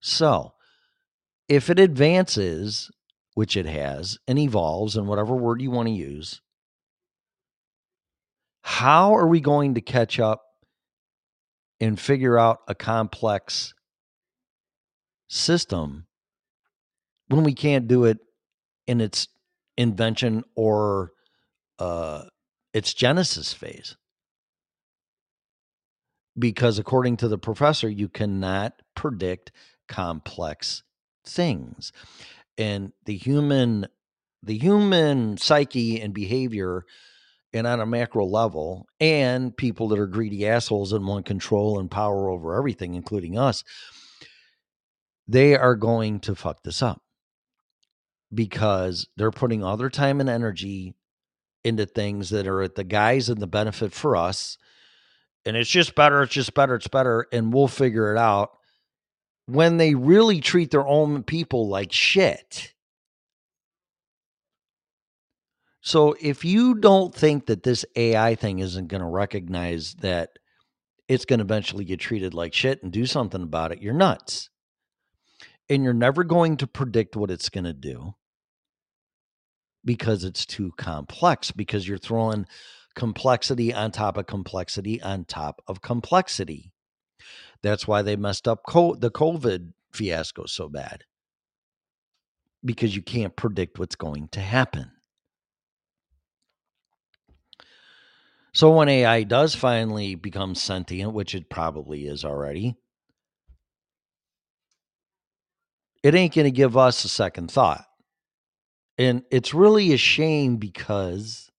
[0.00, 0.54] So,
[1.48, 2.90] if it advances,
[3.34, 6.40] which it has, and evolves, and whatever word you want to use,
[8.62, 10.42] how are we going to catch up
[11.80, 13.74] and figure out a complex
[15.28, 16.07] system
[17.28, 18.18] when we can't do it
[18.86, 19.28] in its
[19.76, 21.12] invention or
[21.78, 22.24] uh,
[22.74, 23.96] its genesis phase.
[26.38, 29.52] Because according to the professor, you cannot predict
[29.88, 30.82] complex
[31.24, 31.92] things.
[32.56, 33.86] And the human
[34.42, 36.84] the human psyche and behavior
[37.52, 41.90] and on a macro level and people that are greedy assholes and want control and
[41.90, 43.64] power over everything including us
[45.26, 47.02] they are going to fuck this up
[48.32, 50.94] because they're putting all their time and energy
[51.64, 54.58] into things that are at the guise and the benefit for us.
[55.44, 57.26] And it's just better, it's just better, it's better.
[57.32, 58.52] And we'll figure it out
[59.46, 62.74] when they really treat their own people like shit.
[65.80, 70.30] So if you don't think that this AI thing isn't going to recognize that
[71.08, 74.50] it's going to eventually get treated like shit and do something about it, you're nuts.
[75.70, 78.14] And you're never going to predict what it's going to do
[79.84, 82.46] because it's too complex because you're throwing
[82.94, 86.72] complexity on top of complexity on top of complexity.
[87.62, 91.04] That's why they messed up co- the COVID fiasco so bad
[92.64, 94.90] because you can't predict what's going to happen.
[98.52, 102.76] So when AI does finally become sentient, which it probably is already,
[106.02, 107.87] it ain't going to give us a second thought.
[108.98, 111.50] And it's really a shame because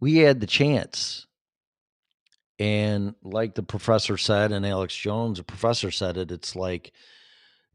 [0.00, 1.26] we had the chance.
[2.58, 6.92] And like the professor said, and Alex Jones, the professor said it, it's like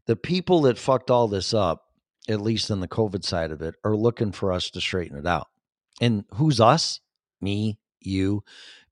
[0.06, 1.84] the people that fucked all this up,
[2.28, 5.26] at least in the COVID side of it, are looking for us to straighten it
[5.26, 5.48] out.
[6.00, 7.00] And who's us?
[7.40, 8.44] Me, you,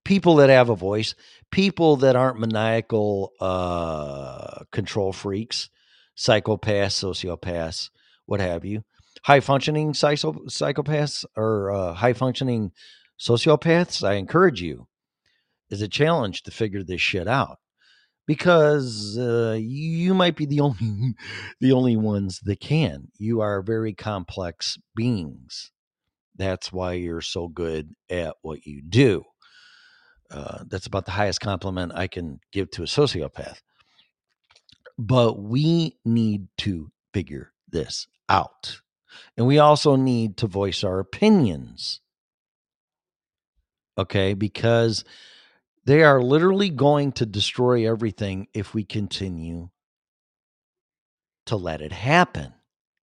[0.03, 1.15] people that have a voice,
[1.51, 5.69] people that aren't maniacal uh, control freaks,
[6.17, 7.89] psychopaths, sociopaths,
[8.25, 8.83] what have you.
[9.23, 12.71] High functioning psychopaths or uh, high functioning
[13.19, 14.87] sociopaths, I encourage you,
[15.69, 17.57] is a challenge to figure this shit out
[18.27, 21.15] because uh, you might be the only
[21.59, 23.09] the only ones that can.
[23.17, 25.71] You are very complex beings.
[26.35, 29.23] That's why you're so good at what you do.
[30.29, 33.59] Uh, that's about the highest compliment I can give to a sociopath.
[34.97, 38.81] But we need to figure this out.
[39.37, 42.01] And we also need to voice our opinions.
[43.97, 45.03] Okay, because
[45.85, 49.69] they are literally going to destroy everything if we continue
[51.45, 52.53] to let it happen.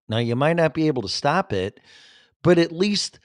[0.10, 1.80] Now, you might not be able to stop it,
[2.44, 3.20] but at least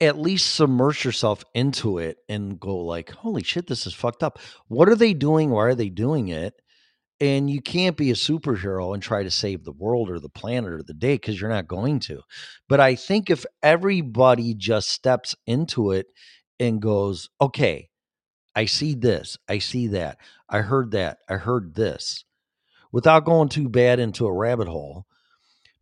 [0.00, 4.40] at least submerge yourself into it and go like, "Holy shit, this is fucked up.
[4.66, 5.50] What are they doing?
[5.50, 6.60] Why are they doing it?"
[7.20, 10.72] And you can't be a superhero and try to save the world or the planet
[10.72, 12.22] or the day because you're not going to.
[12.68, 16.06] But I think if everybody just steps into it
[16.58, 17.88] and goes, okay,
[18.54, 22.24] I see this, I see that, I heard that, I heard this,
[22.92, 25.06] without going too bad into a rabbit hole,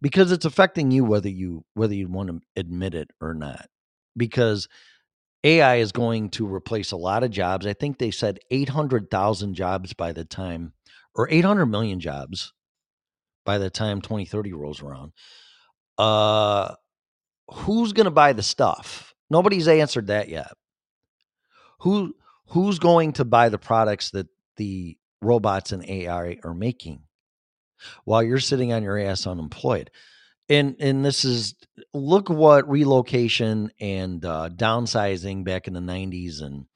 [0.01, 3.69] because it's affecting you whether you whether you want to admit it or not.
[4.17, 4.69] Because
[5.45, 7.67] AI is going to replace a lot of jobs.
[7.67, 10.73] I think they said 800,000 jobs by the time
[11.15, 12.53] or 800 million jobs
[13.45, 15.13] by the time 2030 rolls around.
[15.99, 16.75] Uh,
[17.51, 19.15] who's going to buy the stuff?
[19.31, 20.53] Nobody's answered that yet.
[21.81, 22.15] Who
[22.49, 27.03] who's going to buy the products that the robots and AI are making
[28.05, 29.91] while you're sitting on your ass unemployed?
[30.49, 31.55] And and this is
[31.95, 36.67] look what relocation and uh, downsizing back in the 90s and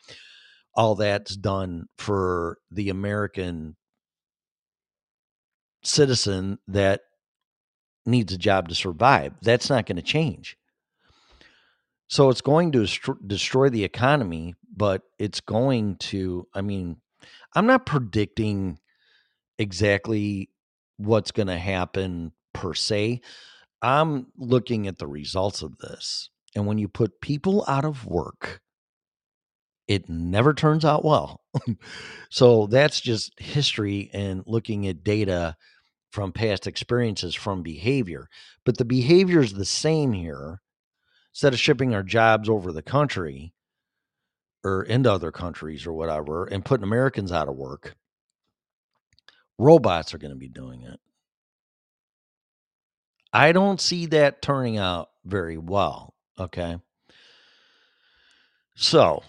[0.75, 3.77] all that's done for the American
[5.87, 7.03] citizen that
[8.05, 9.35] needs a job to survive.
[9.43, 10.57] That's not going to change.
[12.09, 16.99] So it's going to destro- destroy the economy, but it's going to, I mean,
[17.55, 18.79] I'm not predicting
[19.59, 20.51] exactly
[20.99, 23.23] what's going to happen per se.
[23.83, 26.31] I'm looking at the results of this.
[26.55, 28.61] And when you put people out of work,
[29.89, 31.43] it never turns out well.
[32.31, 35.57] so that's just history and looking at data
[36.17, 38.31] from past experiences from behavior.
[38.65, 40.63] But the behavior is the same here.
[41.35, 43.53] Instead of shipping our jobs over the country
[44.65, 47.97] or into other countries or whatever and putting Americans out of work,
[49.59, 50.99] robots are going to be doing it.
[53.31, 56.15] I don't see that turning out very well.
[56.41, 56.79] Okay.
[58.75, 59.23] So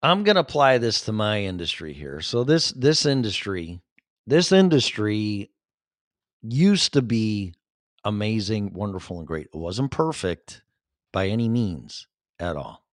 [0.00, 2.20] I'm going to apply this to my industry here.
[2.20, 3.80] So this this industry,
[4.28, 5.50] this industry
[6.44, 7.54] used to be
[8.04, 9.48] amazing, wonderful, and great.
[9.52, 10.62] It wasn't perfect
[11.12, 12.06] by any means
[12.38, 12.84] at all.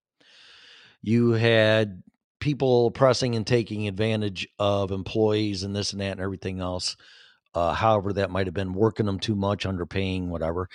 [1.01, 2.03] You had
[2.39, 6.95] people pressing and taking advantage of employees and this and that and everything else.
[7.53, 10.69] Uh, however, that might have been working them too much, underpaying, whatever.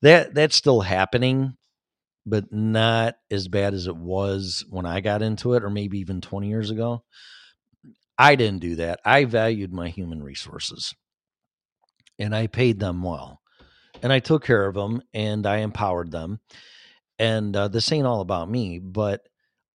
[0.00, 1.56] That that's still happening,
[2.24, 6.20] but not as bad as it was when I got into it, or maybe even
[6.20, 7.04] 20 years ago.
[8.18, 9.00] I didn't do that.
[9.04, 10.94] I valued my human resources
[12.18, 13.40] and I paid them well.
[14.02, 16.40] And I took care of them and I empowered them.
[17.18, 19.20] And uh, this ain't all about me, but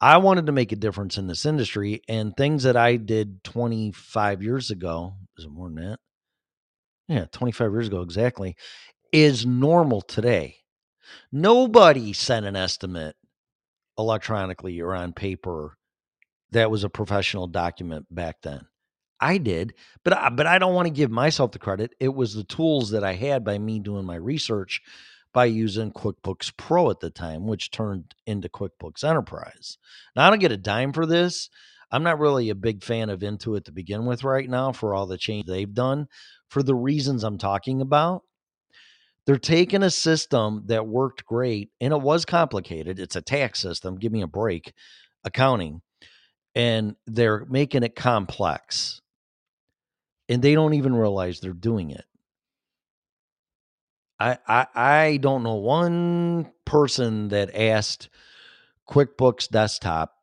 [0.01, 4.43] I wanted to make a difference in this industry and things that I did 25
[4.43, 5.13] years ago.
[5.37, 5.99] Is it more than that?
[7.07, 8.55] Yeah, 25 years ago exactly,
[9.13, 10.57] is normal today.
[11.31, 13.15] Nobody sent an estimate
[13.97, 15.77] electronically or on paper
[16.51, 18.67] that was a professional document back then.
[19.19, 21.95] I did, but I, but I don't want to give myself the credit.
[21.99, 24.81] It was the tools that I had by me doing my research
[25.33, 29.77] by using QuickBooks Pro at the time, which turned into QuickBooks Enterprise.
[30.15, 31.49] Now I don't get a dime for this.
[31.91, 35.07] I'm not really a big fan of Intuit to begin with right now for all
[35.07, 36.07] the change they've done
[36.49, 38.23] for the reasons I'm talking about.
[39.25, 42.99] They're taking a system that worked great and it was complicated.
[42.99, 43.97] It's a tax system.
[43.97, 44.73] Give me a break,
[45.23, 45.81] accounting.
[46.55, 49.01] And they're making it complex
[50.29, 52.05] and they don't even realize they're doing it.
[54.19, 58.09] I, I I don't know one person that asked
[58.89, 60.13] QuickBooks Desktop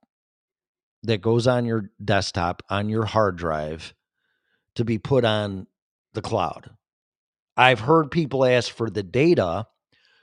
[1.04, 3.94] that goes on your desktop on your hard drive
[4.74, 5.66] to be put on
[6.14, 6.70] the cloud.
[7.56, 9.66] I've heard people ask for the data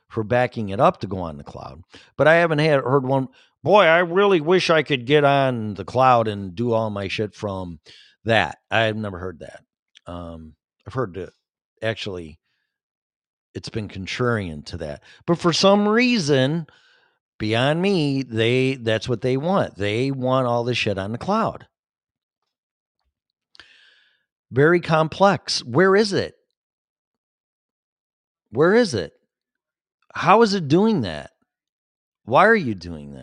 [0.09, 1.83] for backing it up to go on the cloud,
[2.17, 3.29] but I haven't had heard one.
[3.63, 7.35] Boy, I really wish I could get on the cloud and do all my shit
[7.35, 7.79] from
[8.25, 8.57] that.
[8.69, 9.63] I've never heard that.
[10.07, 11.33] Um, I've heard that
[11.81, 12.39] actually
[13.53, 15.03] it's been contrarian to that.
[15.25, 16.67] But for some reason,
[17.37, 19.77] beyond me, they that's what they want.
[19.77, 21.67] They want all this shit on the cloud.
[24.51, 25.63] Very complex.
[25.63, 26.35] Where is it?
[28.51, 29.13] Where is it?
[30.13, 31.31] How is it doing that?
[32.25, 33.13] Why are you doing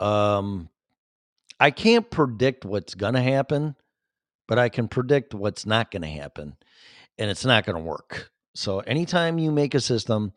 [0.00, 0.04] that?
[0.04, 0.70] Um
[1.58, 3.76] I can't predict what's going to happen,
[4.48, 6.56] but I can predict what's not going to happen
[7.18, 8.30] and it's not going to work.
[8.54, 10.32] So anytime you make a system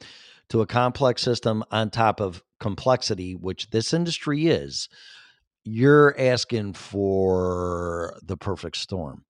[0.49, 4.89] to a complex system on top of complexity, which this industry is,
[5.64, 9.24] you're asking for the perfect storm.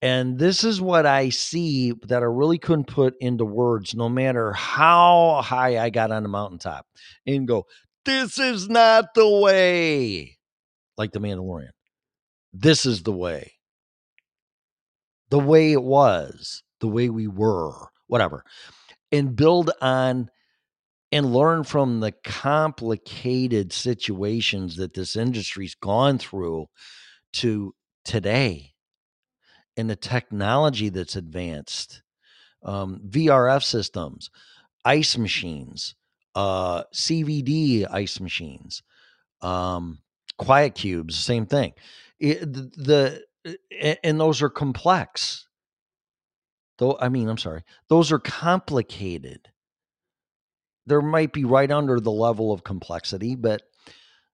[0.00, 4.52] And this is what I see that I really couldn't put into words, no matter
[4.52, 6.86] how high I got on the mountaintop
[7.24, 7.66] and go,
[8.04, 10.38] this is not the way,
[10.98, 11.70] like the Mandalorian.
[12.52, 13.52] This is the way.
[15.32, 17.72] The way it was, the way we were,
[18.06, 18.44] whatever.
[19.10, 20.28] And build on
[21.10, 26.66] and learn from the complicated situations that this industry's gone through
[27.32, 27.74] to
[28.04, 28.74] today
[29.78, 32.02] and the technology that's advanced
[32.62, 34.28] um, vrf systems
[34.84, 35.94] ice machines
[36.34, 38.82] uh, cvd ice machines
[39.40, 39.98] um,
[40.38, 41.72] QuietQubes same thing
[42.20, 43.22] it, the, the
[43.80, 45.46] and those are complex.
[46.78, 49.48] Though i mean i'm sorry those are complicated.
[50.86, 53.62] There might be right under the level of complexity, but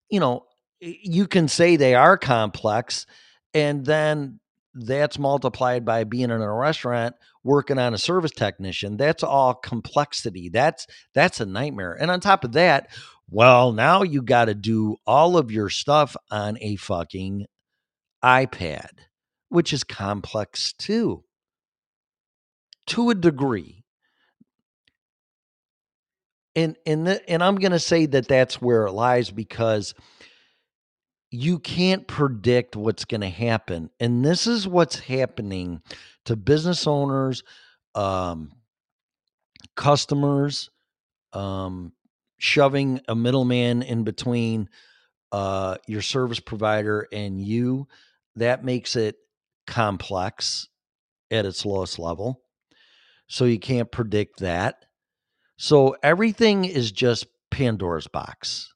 [0.08, 0.46] you know,
[0.80, 3.04] you can say they are complex
[3.52, 4.40] and then
[4.74, 8.96] that's multiplied by being in a restaurant working on a service technician.
[8.96, 10.48] That's all complexity.
[10.48, 11.96] That's that's a nightmare.
[12.00, 12.88] And on top of that
[13.30, 17.46] well now you got to do all of your stuff on a fucking
[18.24, 18.90] ipad
[19.48, 21.24] which is complex too
[22.86, 23.78] to a degree
[26.58, 29.94] and and the, and I'm going to say that that's where it lies because
[31.30, 35.82] you can't predict what's going to happen, and this is what's happening
[36.24, 37.44] to business owners,
[37.94, 38.50] um,
[39.76, 40.70] customers,
[41.32, 41.92] um,
[42.38, 44.68] shoving a middleman in between
[45.30, 47.86] uh, your service provider and you.
[48.36, 49.16] That makes it
[49.66, 50.68] complex
[51.30, 52.42] at its lowest level.
[53.26, 54.84] So you can't predict that.
[55.56, 58.72] So everything is just Pandora's box.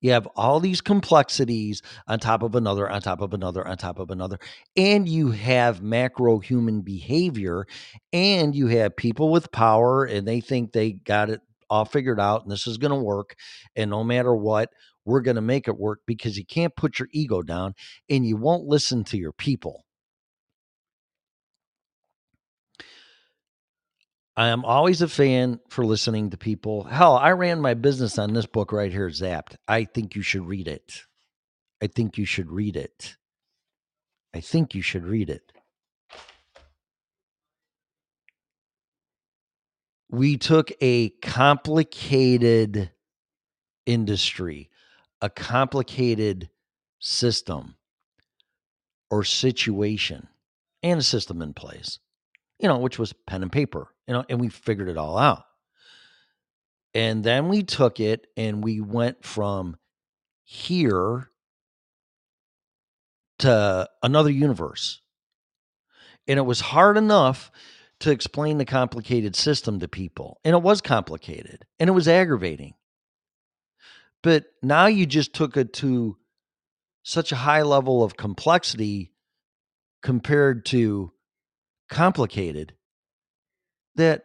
[0.00, 3.98] You have all these complexities on top of another, on top of another, on top
[3.98, 4.38] of another.
[4.76, 7.66] And you have macro human behavior,
[8.12, 11.40] and you have people with power, and they think they got it
[11.70, 13.36] all figured out, and this is going to work.
[13.74, 14.70] And no matter what,
[15.06, 17.74] we're going to make it work because you can't put your ego down
[18.10, 19.84] and you won't listen to your people.
[24.36, 26.84] I am always a fan for listening to people.
[26.84, 29.56] Hell, I ran my business on this book right here, Zapped.
[29.66, 31.04] I think you should read it.
[31.82, 33.16] I think you should read it.
[34.34, 35.52] I think you should read it.
[40.10, 42.90] We took a complicated
[43.86, 44.70] industry,
[45.20, 46.50] a complicated
[46.98, 47.76] system
[49.10, 50.28] or situation,
[50.82, 51.98] and a system in place,
[52.58, 55.44] you know, which was pen and paper, you know, and we figured it all out.
[56.94, 59.76] And then we took it and we went from
[60.44, 61.28] here
[63.40, 65.00] to another universe.
[66.26, 67.50] And it was hard enough
[68.00, 70.40] to explain the complicated system to people.
[70.44, 72.74] And it was complicated and it was aggravating.
[74.26, 76.16] But now you just took it to
[77.04, 79.12] such a high level of complexity
[80.02, 81.12] compared to
[81.88, 82.74] complicated
[83.94, 84.24] that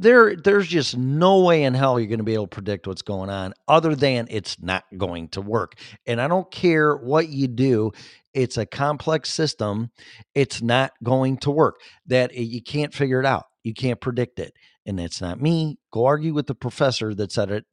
[0.00, 3.02] there there's just no way in hell you're going to be able to predict what's
[3.02, 5.74] going on other than it's not going to work.
[6.08, 7.92] And i don't care what you do
[8.34, 9.92] it's a complex system
[10.34, 11.76] it's not going to work
[12.06, 14.54] that you can't figure it out you can't predict it.
[14.84, 17.64] And it's not me go argue with the professor that said it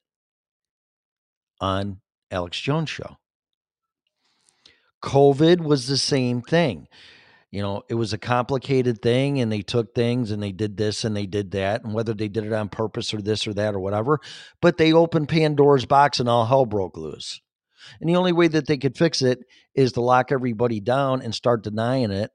[1.60, 2.00] on
[2.32, 3.18] alex jones show
[5.04, 6.88] covid was the same thing
[7.50, 11.04] you know, it was a complicated thing and they took things and they did this
[11.04, 11.84] and they did that.
[11.84, 14.20] And whether they did it on purpose or this or that or whatever,
[14.62, 17.42] but they opened Pandora's box and all hell broke loose.
[18.00, 19.40] And the only way that they could fix it
[19.74, 22.30] is to lock everybody down and start denying it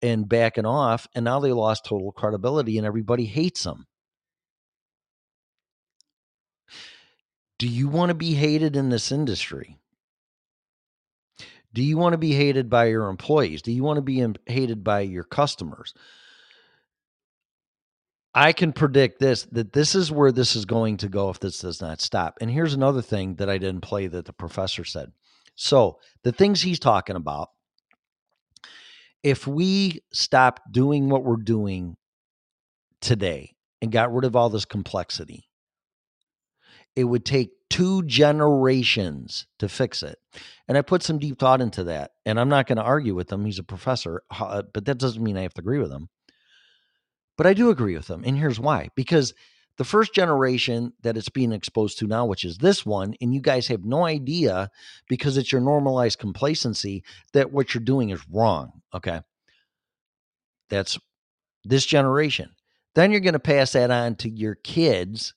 [0.00, 1.08] and backing off.
[1.12, 3.87] And now they lost total credibility and everybody hates them.
[7.58, 9.78] Do you want to be hated in this industry?
[11.74, 13.62] Do you want to be hated by your employees?
[13.62, 15.92] Do you want to be hated by your customers?
[18.34, 21.58] I can predict this that this is where this is going to go if this
[21.58, 22.38] does not stop.
[22.40, 25.12] And here's another thing that I didn't play that the professor said.
[25.56, 27.50] So, the things he's talking about,
[29.24, 31.96] if we stop doing what we're doing
[33.00, 35.47] today and got rid of all this complexity,
[36.98, 40.18] it would take two generations to fix it.
[40.66, 42.10] And I put some deep thought into that.
[42.26, 43.44] And I'm not going to argue with him.
[43.44, 46.08] He's a professor, uh, but that doesn't mean I have to agree with him.
[47.36, 48.24] But I do agree with him.
[48.26, 49.32] And here's why because
[49.76, 53.40] the first generation that it's being exposed to now, which is this one, and you
[53.40, 54.68] guys have no idea
[55.08, 58.72] because it's your normalized complacency that what you're doing is wrong.
[58.92, 59.20] Okay.
[60.68, 60.98] That's
[61.64, 62.50] this generation.
[62.96, 65.34] Then you're going to pass that on to your kids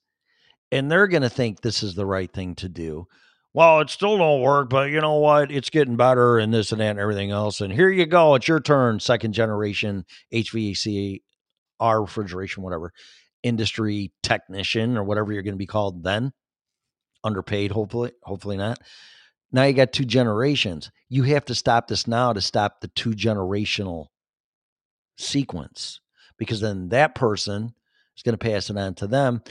[0.72, 3.08] and they're going to think this is the right thing to do.
[3.54, 5.52] Well, it still don't work, but you know what?
[5.52, 7.60] It's getting better and this and that and everything else.
[7.60, 8.36] And here you go.
[8.36, 11.22] It's your turn, second generation HVAC,
[11.80, 12.94] R uh, refrigeration, whatever,
[13.44, 16.32] industry technician or whatever you're going to be called then.
[17.24, 18.80] Underpaid, hopefully, hopefully not.
[19.52, 20.90] Now you got two generations.
[21.10, 24.08] You have to stop this now to stop the two generational
[25.18, 26.00] sequence
[26.38, 27.74] because then that person
[28.16, 29.44] is going to pass it on to them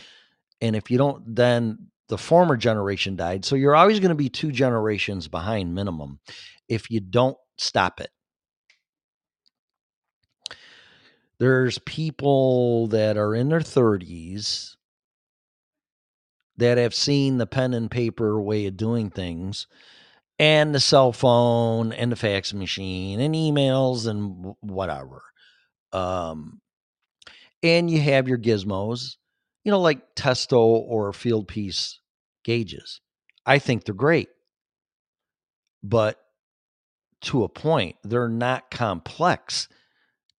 [0.60, 3.44] and if you don't, then the former generation died.
[3.44, 6.18] So you're always going to be two generations behind minimum
[6.68, 8.10] if you don't stop it.
[11.38, 14.76] There's people that are in their 30s
[16.58, 19.66] that have seen the pen and paper way of doing things
[20.38, 25.22] and the cell phone and the fax machine and emails and whatever.
[25.92, 26.60] Um,
[27.62, 29.16] and you have your gizmos
[29.64, 31.98] you know, like Testo or Fieldpiece
[32.44, 33.00] gauges.
[33.46, 34.28] I think they're great.
[35.82, 36.18] But
[37.22, 39.68] to a point, they're not complex.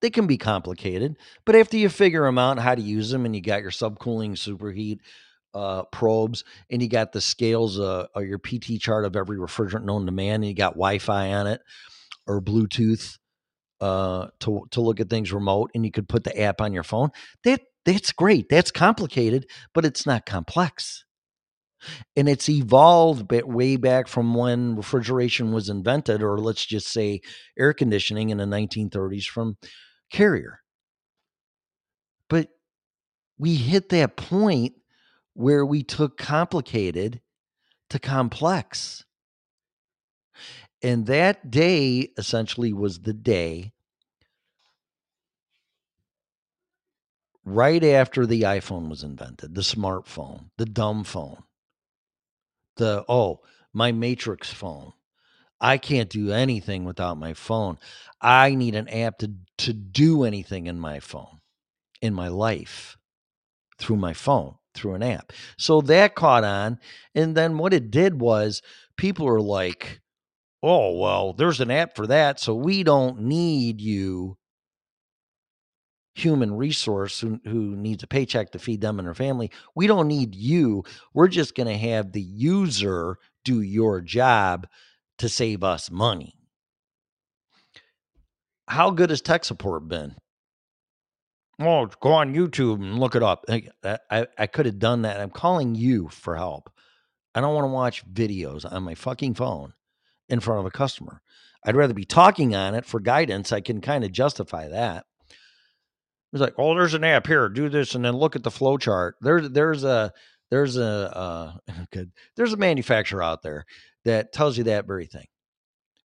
[0.02, 3.36] They can be complicated, but after you figure them out how to use them and
[3.36, 4.98] you got your subcooling, superheat,
[5.54, 9.84] uh, probes, and you got the scales uh, or your PT chart of every refrigerant
[9.84, 11.62] known to man, and you got Wi-Fi on it
[12.26, 13.18] or Bluetooth
[13.80, 16.84] uh, to to look at things remote, and you could put the app on your
[16.84, 17.10] phone.
[17.44, 18.50] That that's great.
[18.50, 21.04] That's complicated, but it's not complex.
[22.16, 27.22] And it's evolved way back from when refrigeration was invented, or let's just say
[27.58, 29.58] air conditioning in the 1930s from
[30.12, 30.60] Carrier.
[32.30, 32.50] But
[33.40, 34.74] we hit that point
[35.34, 37.22] where we took complicated
[37.90, 39.04] to complex.
[40.84, 43.74] And that day essentially was the day
[47.46, 51.44] right after the iPhone was invented, the smartphone, the dumb phone,
[52.78, 53.42] the, oh,
[53.74, 54.94] my matrix phone.
[55.60, 57.78] I can't do anything without my phone.
[58.20, 61.40] I need an app to, to do anything in my phone,
[62.02, 62.98] in my life,
[63.78, 65.32] through my phone, through an app.
[65.58, 66.80] So that caught on.
[67.14, 68.64] And then what it did was
[68.98, 70.02] people are like,
[70.64, 72.40] oh, well, there's an app for that.
[72.40, 74.38] So we don't need you
[76.14, 79.52] human resource who, who needs a paycheck to feed them and their family.
[79.76, 80.84] We don't need you.
[81.14, 84.68] We're just going to have the user do your job
[85.20, 86.36] to save us money.
[88.68, 90.16] How good has tech support been?
[91.60, 93.46] Oh, go on YouTube and look it up.
[93.50, 93.64] I,
[94.10, 95.20] I, I could have done that.
[95.20, 96.72] I'm calling you for help.
[97.36, 99.74] I don't want to watch videos on my fucking phone
[100.28, 101.22] in front of a customer.
[101.64, 103.52] I'd rather be talking on it for guidance.
[103.52, 105.06] I can kind of justify that.
[106.34, 107.50] It's like, oh, there's an app here.
[107.50, 109.16] Do this, and then look at the flow chart.
[109.22, 110.14] There's there's a
[110.50, 111.54] there's a uh,
[111.92, 113.66] good there's a manufacturer out there
[114.06, 115.26] that tells you that very thing.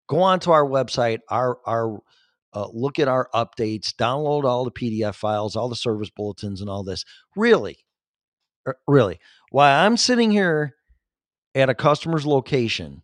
[0.08, 1.98] Go on to our website, our our
[2.54, 6.70] uh, look at our updates, download all the PDF files, all the service bulletins, and
[6.70, 7.04] all this.
[7.36, 7.78] Really,
[8.66, 9.18] er, really,
[9.50, 10.74] why I'm sitting here
[11.54, 13.02] at a customer's location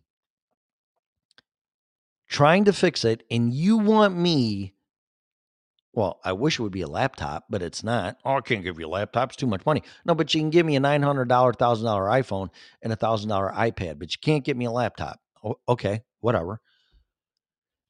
[2.27, 4.73] trying to fix it, and you want me
[5.93, 8.17] well, I wish it would be a laptop, but it's not.
[8.23, 9.29] Oh, I can't give you a laptop.
[9.29, 9.83] It's too much money.
[10.05, 12.49] No, but you can give me a $900, $1,000 iPhone
[12.81, 15.19] and a $1,000 iPad, but you can't get me a laptop.
[15.43, 16.61] Oh, okay, whatever.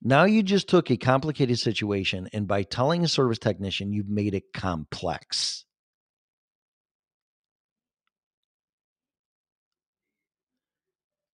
[0.02, 4.34] Now you just took a complicated situation and by telling a service technician, you've made
[4.34, 5.64] it complex.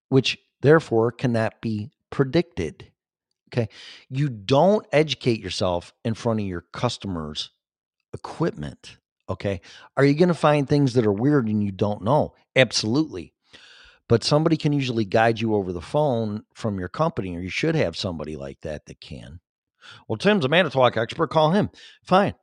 [0.08, 2.90] Which therefore cannot be predicted.
[3.52, 3.68] Okay.
[4.08, 7.50] You don't educate yourself in front of your customers'
[8.12, 8.98] equipment.
[9.28, 9.60] Okay.
[9.96, 12.34] Are you going to find things that are weird and you don't know?
[12.54, 13.32] Absolutely.
[14.08, 17.74] But somebody can usually guide you over the phone from your company, or you should
[17.74, 19.40] have somebody like that that can.
[20.08, 21.28] Well, Tim's a Manitowoc expert.
[21.28, 21.70] Call him.
[22.04, 22.34] Fine.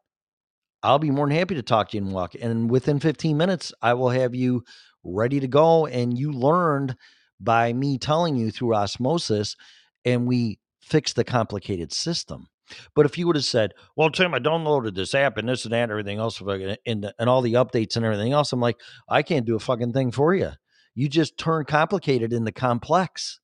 [0.81, 2.35] I'll be more than happy to talk to you and walk.
[2.39, 4.63] And within 15 minutes, I will have you
[5.03, 5.85] ready to go.
[5.85, 6.97] And you learned
[7.39, 9.55] by me telling you through osmosis,
[10.03, 12.47] and we fix the complicated system.
[12.95, 15.73] But if you would have said, "Well, Tim, I downloaded this app and this and
[15.73, 18.79] that and everything else, and, and all the updates and everything else," I'm like,
[19.09, 20.51] I can't do a fucking thing for you.
[20.95, 23.39] You just turn complicated into complex.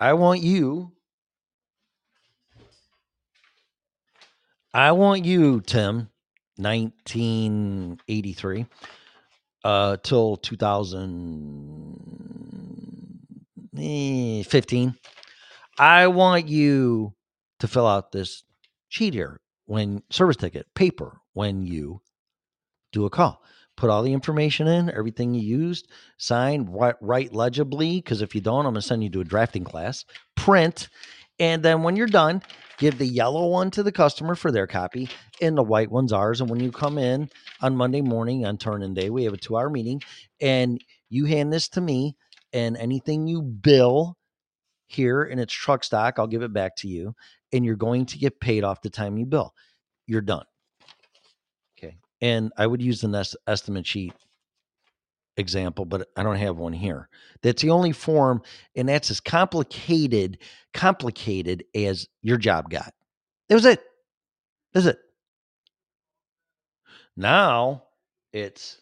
[0.00, 0.92] I want you.
[4.72, 6.08] I want you, Tim,
[6.56, 8.66] 1983
[9.64, 10.36] uh, till
[13.76, 14.94] Eh, 2015.
[15.78, 17.14] I want you
[17.58, 18.44] to fill out this
[18.88, 22.00] sheet here when service ticket paper when you
[22.92, 23.42] do a call.
[23.76, 27.96] Put all the information in, everything you used, sign, write, write legibly.
[27.96, 30.04] Because if you don't, I'm going to send you to a drafting class.
[30.36, 30.88] Print,
[31.40, 32.42] and then when you're done,
[32.78, 35.08] give the yellow one to the customer for their copy,
[35.42, 36.40] and the white one's ours.
[36.40, 37.28] And when you come in
[37.60, 40.00] on Monday morning on turn-in day, we have a two-hour meeting,
[40.40, 42.16] and you hand this to me,
[42.54, 44.16] and anything you bill
[44.86, 46.18] here and it's truck stock.
[46.18, 47.14] I'll give it back to you.
[47.52, 49.52] And you're going to get paid off the time you bill.
[50.06, 50.44] You're done.
[51.78, 51.96] Okay.
[52.20, 54.14] And I would use the nest estimate sheet
[55.36, 57.08] example, but I don't have one here.
[57.42, 58.42] That's the only form,
[58.76, 60.38] and that's as complicated,
[60.72, 62.92] complicated as your job got.
[63.48, 63.82] That was it.
[64.72, 64.98] That's it.
[67.16, 67.84] Now
[68.32, 68.80] it's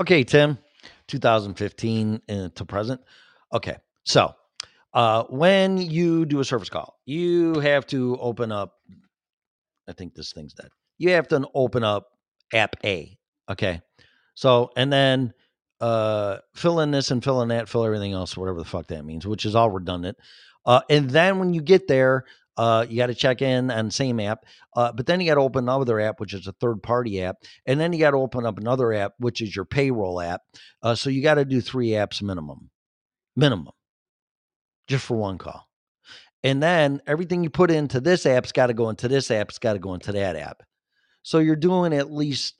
[0.00, 0.58] okay, Tim.
[1.12, 2.22] 2015
[2.54, 3.00] to present.
[3.52, 3.76] Okay.
[4.04, 4.34] So
[4.94, 8.74] uh, when you do a service call, you have to open up.
[9.88, 10.68] I think this thing's dead.
[10.98, 12.08] You have to open up
[12.52, 13.16] app A.
[13.50, 13.80] Okay.
[14.34, 15.34] So, and then
[15.80, 19.04] uh, fill in this and fill in that, fill everything else, whatever the fuck that
[19.04, 20.16] means, which is all redundant.
[20.64, 22.24] Uh, and then when you get there,
[22.56, 24.44] Uh, you got to check in on the same app,
[24.76, 27.36] uh, but then you got to open another app, which is a third party app,
[27.64, 30.42] and then you got to open up another app, which is your payroll app.
[30.82, 32.68] Uh, so you got to do three apps minimum,
[33.36, 33.72] minimum,
[34.86, 35.66] just for one call.
[36.44, 39.48] And then everything you put into this app's got to go into this app.
[39.48, 40.62] It's got to go into that app.
[41.22, 42.56] So you're doing at least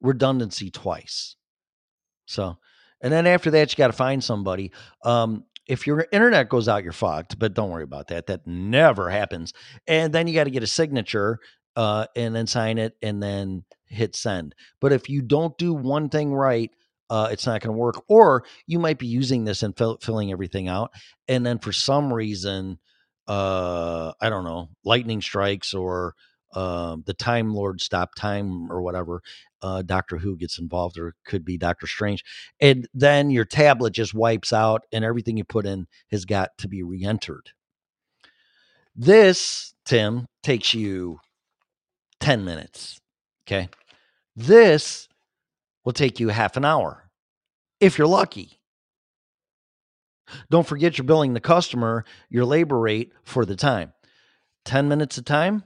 [0.00, 1.36] redundancy twice.
[2.26, 2.58] So,
[3.00, 4.72] and then after that, you got to find somebody.
[5.04, 8.26] Um, if your internet goes out, you're fucked, but don't worry about that.
[8.26, 9.52] That never happens.
[9.86, 11.38] And then you got to get a signature
[11.76, 14.56] uh, and then sign it and then hit send.
[14.80, 16.72] But if you don't do one thing right,
[17.08, 18.02] uh, it's not going to work.
[18.08, 20.90] Or you might be using this and fill, filling everything out.
[21.28, 22.80] And then for some reason,
[23.28, 26.16] uh, I don't know, lightning strikes or
[26.52, 29.22] um, the Time Lord stop time or whatever.
[29.62, 32.24] Uh, Doctor Who gets involved, or could be Doctor Strange,
[32.60, 36.68] and then your tablet just wipes out, and everything you put in has got to
[36.68, 37.50] be re-entered.
[38.96, 41.20] This Tim takes you
[42.20, 43.00] ten minutes.
[43.46, 43.68] Okay,
[44.34, 45.08] this
[45.84, 47.10] will take you half an hour
[47.80, 48.60] if you're lucky.
[50.50, 53.92] Don't forget you're billing the customer your labor rate for the time.
[54.64, 55.64] 10 minutes of time,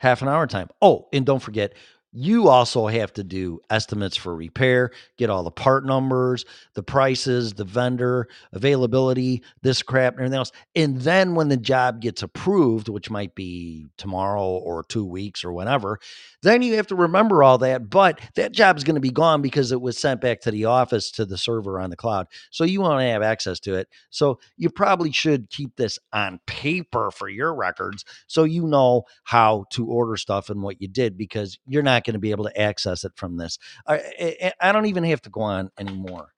[0.00, 0.68] half an hour time.
[0.82, 1.74] Oh, and don't forget,
[2.12, 6.44] you also have to do estimates for repair, get all the part numbers,
[6.74, 10.52] the prices, the vendor availability, this crap, and everything else.
[10.74, 15.52] And then when the job gets approved, which might be tomorrow or two weeks or
[15.52, 16.00] whenever,
[16.42, 17.88] then you have to remember all that.
[17.88, 20.64] But that job is going to be gone because it was sent back to the
[20.64, 22.26] office to the server on the cloud.
[22.50, 23.88] So you won't have access to it.
[24.10, 29.66] So you probably should keep this on paper for your records so you know how
[29.70, 32.60] to order stuff and what you did because you're not going to be able to
[32.60, 33.58] access it from this.
[33.86, 36.28] I, I, I don't even have to go on anymore.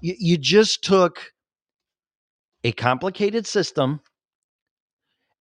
[0.00, 1.32] You, you just took
[2.64, 4.00] a complicated system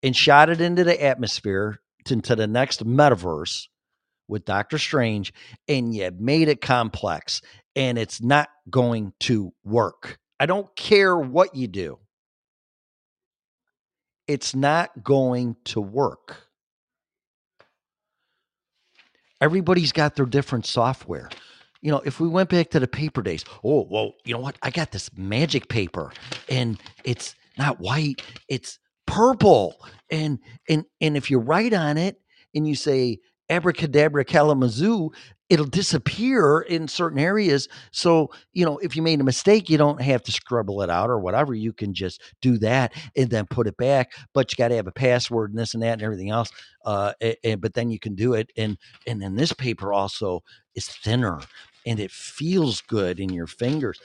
[0.03, 3.69] and shot it into the atmosphere, to, into the next metaverse
[4.29, 5.33] with Doctor Strange,
[5.69, 7.41] and you made it complex,
[7.75, 10.19] and it's not going to work.
[10.39, 11.99] I don't care what you do,
[14.27, 16.44] it's not going to work.
[19.45, 21.29] Everybody's got their different software.
[21.83, 24.57] You know, if we went back to the paper days, oh, well, you know what?
[24.63, 26.15] I got this magic paper
[26.49, 29.77] and it's not white, it's purple.
[30.11, 32.23] And and and if you write on it
[32.55, 33.19] and you say
[33.51, 35.11] abracadabra kalamazoo,
[35.51, 37.69] it'll disappear in certain areas.
[37.93, 41.11] So, you know, if you made a mistake, you don't have to scribble it out
[41.11, 41.55] or whatever.
[41.55, 44.13] You can just do that and then put it back.
[44.33, 46.51] But you got to have a password and this and that and everything else.
[46.85, 47.13] Uh,
[47.45, 48.51] and, but then you can do it.
[48.57, 50.43] And and then this paper also
[50.75, 51.41] is thinner
[51.87, 54.01] and it feels good in your fingers.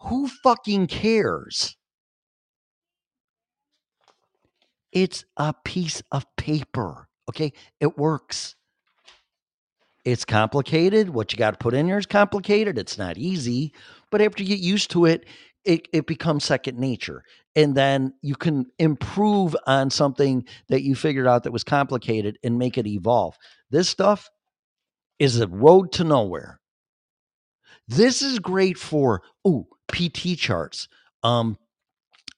[0.00, 1.76] Who fucking cares?
[4.92, 7.08] It's a piece of paper.
[7.28, 7.52] Okay.
[7.80, 8.56] It works.
[10.04, 11.10] It's complicated.
[11.10, 12.78] What you got to put in there is complicated.
[12.78, 13.72] It's not easy.
[14.10, 15.26] But after you get used to it,
[15.64, 17.22] it, it becomes second nature.
[17.54, 22.58] And then you can improve on something that you figured out that was complicated and
[22.58, 23.36] make it evolve.
[23.70, 24.28] This stuff
[25.18, 26.58] is a road to nowhere.
[27.86, 30.88] This is great for oh PT charts.
[31.22, 31.58] Um,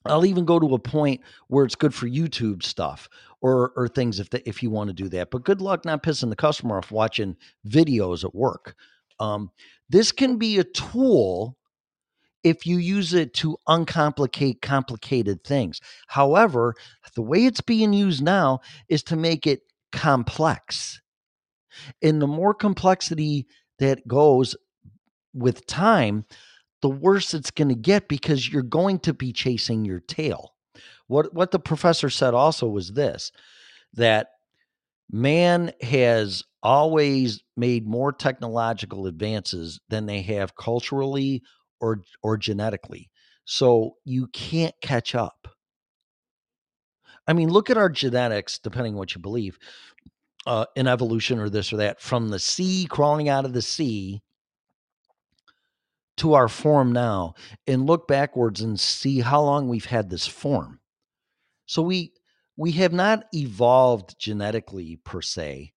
[0.06, 3.08] I'll even go to a point where it's good for YouTube stuff
[3.44, 5.30] or or things if the, if you want to do that.
[5.30, 7.36] But good luck not pissing the customer off watching
[7.68, 8.74] videos at work.
[9.20, 9.50] Um,
[9.90, 11.58] this can be a tool
[12.42, 15.78] if you use it to uncomplicate complicated things.
[16.06, 16.74] However,
[17.14, 19.60] the way it's being used now is to make it
[19.92, 21.02] complex.
[22.02, 23.46] And the more complexity
[23.78, 24.56] that goes
[25.34, 26.24] with time,
[26.80, 30.53] the worse it's going to get because you're going to be chasing your tail.
[31.06, 33.30] What what the professor said also was this
[33.94, 34.28] that
[35.10, 41.42] man has always made more technological advances than they have culturally
[41.80, 43.10] or or genetically.
[43.44, 45.48] So you can't catch up.
[47.26, 49.58] I mean, look at our genetics, depending on what you believe,
[50.46, 54.22] uh, in evolution or this or that, from the sea crawling out of the sea
[56.18, 57.34] to our form now,
[57.66, 60.80] and look backwards and see how long we've had this form.
[61.66, 62.12] So we
[62.56, 65.72] we have not evolved genetically per se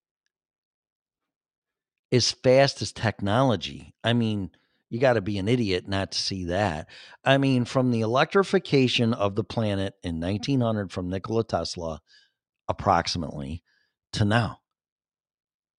[2.12, 3.94] as fast as technology.
[4.04, 4.52] I mean,
[4.90, 6.88] you got to be an idiot not to see that.
[7.24, 10.22] I mean, from the electrification of the planet in mm.
[10.22, 12.02] 1900 from Nikola Tesla,
[12.70, 13.64] approximately,
[14.14, 14.60] to now,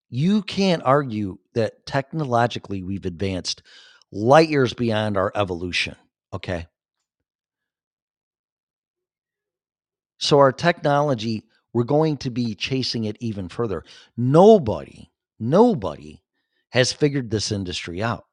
[0.09, 3.63] you can't argue that technologically we've advanced
[4.11, 5.95] light years beyond our evolution.
[6.33, 6.67] Okay.
[10.19, 13.83] So our technology, we're going to be chasing it even further.
[14.15, 15.09] Nobody,
[15.39, 16.21] nobody
[16.69, 18.25] has figured this industry out.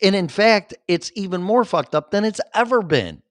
[0.00, 3.22] And in fact, it's even more fucked up than it's ever been.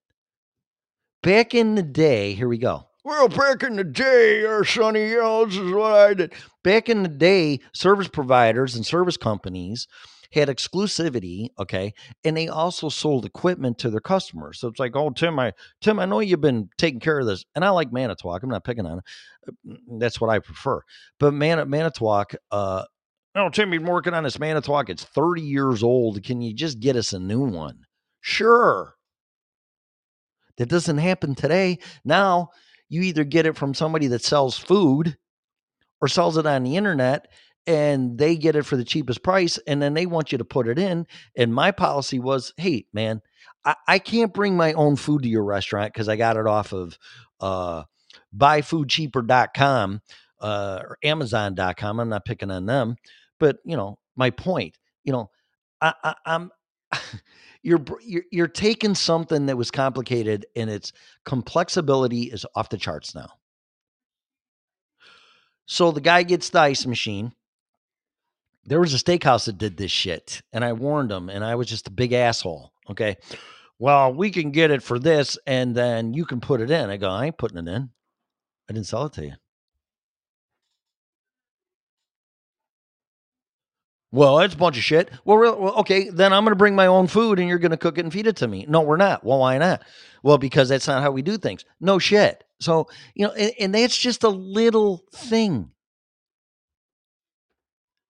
[1.24, 2.88] Back in the day, here we go.
[3.04, 6.34] Well, back in the day, uh, Sonny, you is what I did.
[6.64, 9.88] Back in the day, service providers and service companies
[10.32, 14.60] had exclusivity, okay, and they also sold equipment to their customers.
[14.60, 17.46] So it's like, oh, Tim, I Tim, I know you've been taking care of this,
[17.56, 18.44] and I like Manitowoc.
[18.44, 19.04] I'm not picking on it.
[19.48, 20.82] Uh, that's what I prefer.
[21.20, 22.84] But Man- Manitowoc, uh,
[23.36, 24.90] no, Tim, you've been working on this Manitowoc.
[24.90, 26.24] It's 30 years old.
[26.24, 27.86] Can you just get us a new one?
[28.20, 28.96] Sure.
[30.58, 31.78] That doesn't happen today.
[32.04, 32.50] Now
[32.90, 35.18] you either get it from somebody that sells food
[36.02, 37.28] or sells it on the internet
[37.68, 40.70] and they get it for the cheapest price and then they want you to put
[40.70, 41.06] it in.
[41.36, 43.22] And my policy was, hey, man,
[43.66, 46.72] I, I can't bring my own food to your restaurant because I got it off
[46.74, 46.98] of
[47.42, 47.84] uh,
[48.36, 50.02] buyfoodcheaper.com
[50.40, 52.00] uh, or amazon.com.
[52.00, 52.96] I'm not picking on them.
[53.38, 55.30] But, you know, my point, you know,
[55.82, 56.52] I, I, I'm
[57.62, 60.94] you're, you're you're taking something that was complicated and its
[61.26, 63.30] complexity is off the charts now.
[65.66, 67.34] So the guy gets the ice machine.
[68.68, 71.68] There was a steakhouse that did this shit, and I warned them and I was
[71.68, 72.74] just a big asshole.
[72.90, 73.16] Okay.
[73.80, 76.90] Well, we can get it for this, and then you can put it in.
[76.90, 77.90] I go, I ain't putting it in.
[78.70, 79.34] I didn't sell it to you.
[84.12, 85.12] Well, it's a bunch of shit.
[85.26, 87.78] Well, well okay, then I'm going to bring my own food and you're going to
[87.78, 88.66] cook it and feed it to me.
[88.68, 89.24] No, we're not.
[89.24, 89.84] Well, why not?
[90.24, 91.66] Well, because that's not how we do things.
[91.80, 92.44] No shit.
[92.60, 95.72] So, you know, and, and that's just a little thing.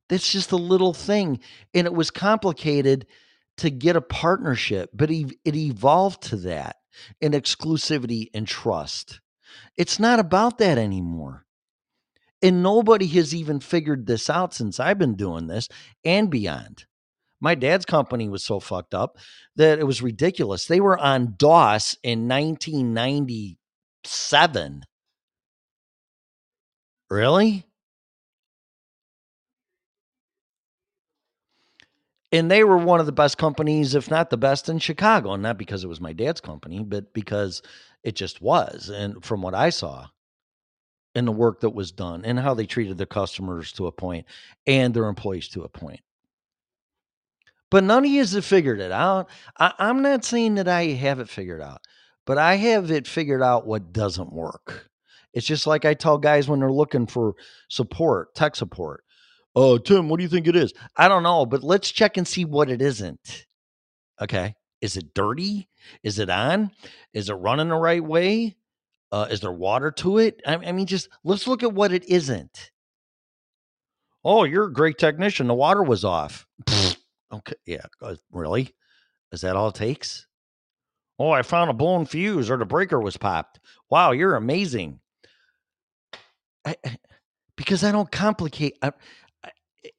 [0.10, 1.40] That's just a little thing.
[1.74, 3.08] And it was complicated
[3.58, 6.78] to get a partnership, but it, evolved to that
[7.20, 9.20] in exclusivity and trust.
[9.76, 11.46] It's not about that anymore.
[12.42, 15.68] And nobody has even figured this out since I've been doing this
[16.06, 16.86] and beyond.
[17.40, 19.18] My dad's company was so fucked up
[19.56, 20.66] that it was ridiculous.
[20.66, 24.84] They were on DOS in 1997.
[27.10, 27.67] Really?
[32.32, 35.34] And they were one of the best companies, if not the best in Chicago.
[35.34, 37.62] And not because it was my dad's company, but because
[38.04, 38.90] it just was.
[38.90, 40.08] And from what I saw,
[41.18, 44.28] and the work that was done and how they treated their customers to a point
[44.68, 46.02] and their employees to a point.
[47.72, 49.28] But none of you have figured it out.
[49.58, 51.82] I, I'm not saying that I have it figured out,
[52.26, 54.90] but I have it figured out what doesn't work.
[55.34, 57.34] It's just like I tell guys when they're looking for
[57.68, 59.04] support, tech support.
[59.60, 60.72] Oh, Tim, what do you think it is?
[60.96, 63.48] I don't know, but let's check and see what it isn't.
[64.22, 64.54] Okay.
[64.82, 65.68] Is it dirty?
[66.04, 66.70] Is it on?
[67.12, 68.56] Is it running the right way?
[69.12, 70.44] Uh, is there water to it?
[70.46, 72.70] I, I mean, just let's look at what it isn't.
[74.24, 75.48] Oh, you're a great technician.
[75.48, 76.46] The water was off.
[77.34, 78.76] okay, yeah, uh, really?
[79.32, 80.28] Is that all it takes?
[81.18, 83.60] Oh, I found a blown fuse or the breaker was popped.
[83.90, 85.00] Wow, you're amazing.
[86.64, 86.76] I,
[87.56, 88.78] because I don't complicate.
[88.84, 88.92] I,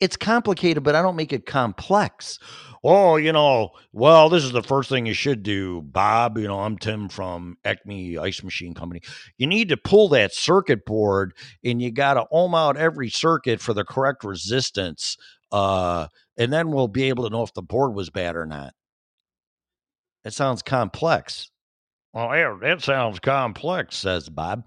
[0.00, 2.38] it's complicated, but I don't make it complex.
[2.84, 6.38] Oh, you know, well, this is the first thing you should do, Bob.
[6.38, 9.00] You know, I'm Tim from Acme Ice Machine Company.
[9.36, 11.34] You need to pull that circuit board
[11.64, 15.16] and you got to ohm out every circuit for the correct resistance.
[15.50, 18.74] Uh, and then we'll be able to know if the board was bad or not.
[20.24, 21.50] It sounds complex.
[22.12, 24.64] Well, yeah, that sounds complex, says Bob.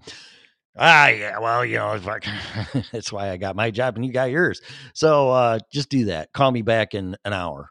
[0.76, 1.38] Ah, yeah.
[1.38, 1.98] Well, you know,
[2.92, 4.60] that's why I got my job and you got yours.
[4.94, 6.32] So uh, just do that.
[6.32, 7.70] Call me back in an hour.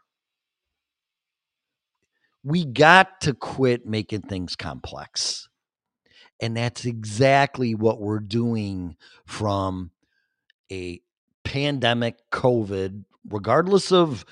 [2.44, 5.48] We got to quit making things complex.
[6.40, 8.96] And that's exactly what we're doing
[9.26, 9.90] from
[10.70, 11.00] a
[11.44, 14.24] pandemic, COVID, regardless of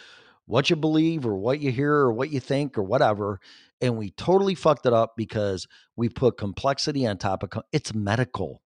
[0.46, 3.40] what you believe or what you hear or what you think or whatever.
[3.80, 5.66] And we totally fucked it up because
[5.96, 8.62] we put complexity on top of it's medical.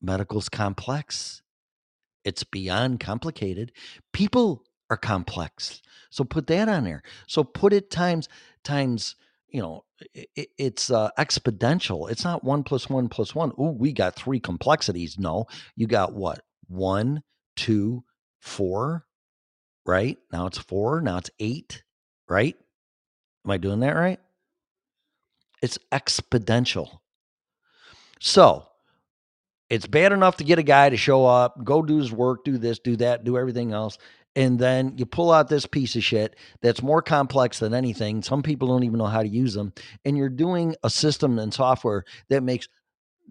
[0.00, 1.42] Medical's complex.
[2.24, 3.72] It's beyond complicated.
[4.12, 5.82] People are complex.
[6.10, 7.02] So put that on there.
[7.26, 8.28] So put it times
[8.64, 9.16] times,
[9.48, 12.10] you know, it, it's uh, exponential.
[12.10, 13.52] It's not one plus one plus one.
[13.58, 15.18] Oh, we got three complexities.
[15.18, 16.40] No, you got what?
[16.68, 17.22] One,
[17.56, 18.04] two,
[18.40, 19.06] four,
[19.84, 20.18] right?
[20.32, 21.00] Now it's four.
[21.00, 21.82] Now it's eight,
[22.28, 22.56] right?
[23.46, 24.20] Am I doing that right?
[25.62, 27.00] It's exponential.
[28.20, 28.66] So
[29.68, 32.56] It's bad enough to get a guy to show up, go do his work, do
[32.56, 33.98] this, do that, do everything else.
[34.36, 38.22] And then you pull out this piece of shit that's more complex than anything.
[38.22, 39.72] Some people don't even know how to use them.
[40.04, 42.68] And you're doing a system and software that makes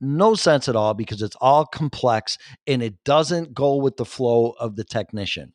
[0.01, 2.37] no sense at all because it's all complex
[2.67, 5.53] and it doesn't go with the flow of the technician.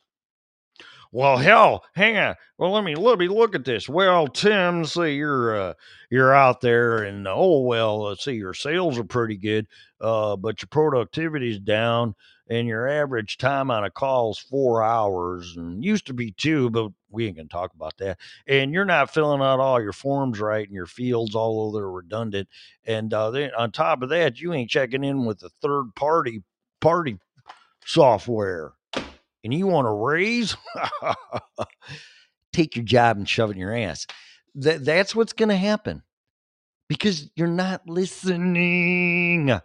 [1.13, 2.35] Well, hell, hang on.
[2.57, 3.89] Well, let me let me look at this.
[3.89, 5.73] Well, Tim, see you're uh,
[6.09, 9.67] you're out there, and oh well, let's see your sales are pretty good,
[9.99, 12.15] uh, but your productivity's down,
[12.49, 16.69] and your average time on a call is four hours, and used to be two,
[16.69, 18.17] but we ain't gonna talk about that.
[18.47, 22.47] And you're not filling out all your forms right, and your fields over they're redundant,
[22.85, 26.41] and uh, then on top of that, you ain't checking in with the third party
[26.79, 27.19] party
[27.85, 28.73] software
[29.43, 30.55] and you want to raise,
[32.53, 34.07] take your job and shove it in your ass.
[34.55, 36.03] That that's what's going to happen
[36.89, 39.59] because you're not listening.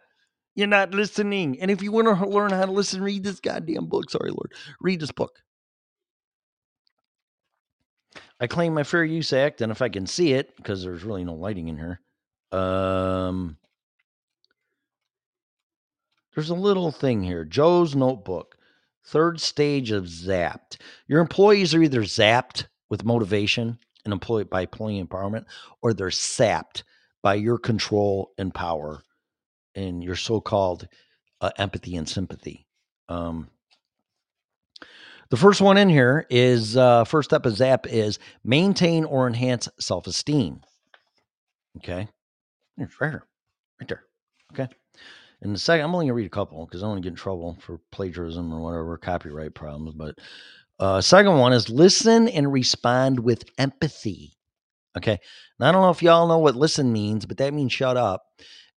[0.55, 1.61] You're not listening.
[1.61, 4.11] And if you want to learn how to listen, read this goddamn book.
[4.11, 4.53] Sorry, Lord.
[4.81, 5.43] Read this book.
[8.41, 11.25] I claim my Fair Use Act, and if I can see it, because there's really
[11.25, 12.01] no lighting in here,
[12.53, 13.57] um,
[16.35, 17.45] there's a little thing here.
[17.45, 18.56] Joe's notebook.
[19.07, 20.79] Third stage of zapped.
[21.07, 25.45] Your employees are either zapped with motivation and employee by employee empowerment,
[25.83, 26.85] or they're sapped
[27.23, 29.03] by your control and power
[29.75, 30.89] and your so-called
[31.41, 32.67] uh, empathy and sympathy.
[33.09, 33.49] Um,
[35.31, 39.69] the first one in here is uh, first step of zap is maintain or enhance
[39.79, 40.61] self-esteem.
[41.79, 42.09] Okay,
[42.79, 43.27] it's right here,
[43.81, 44.05] right there.
[44.53, 44.73] Okay.
[45.43, 47.13] And the second, I'm only gonna read a couple because I don't want to get
[47.13, 49.95] in trouble for plagiarism or whatever copyright problems.
[49.95, 50.15] But
[50.79, 54.33] uh, second one is listen and respond with empathy.
[54.97, 55.19] Okay.
[55.61, 58.25] I don't know if y'all know what listen means, but that means shut up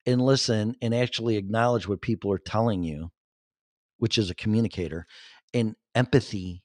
[0.05, 3.09] and listen and actually acknowledge what people are telling you,
[3.97, 5.05] which is a communicator.
[5.53, 6.63] And empathy,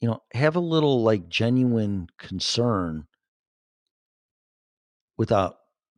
[0.00, 3.06] you know, have a little like genuine concern
[5.16, 5.56] without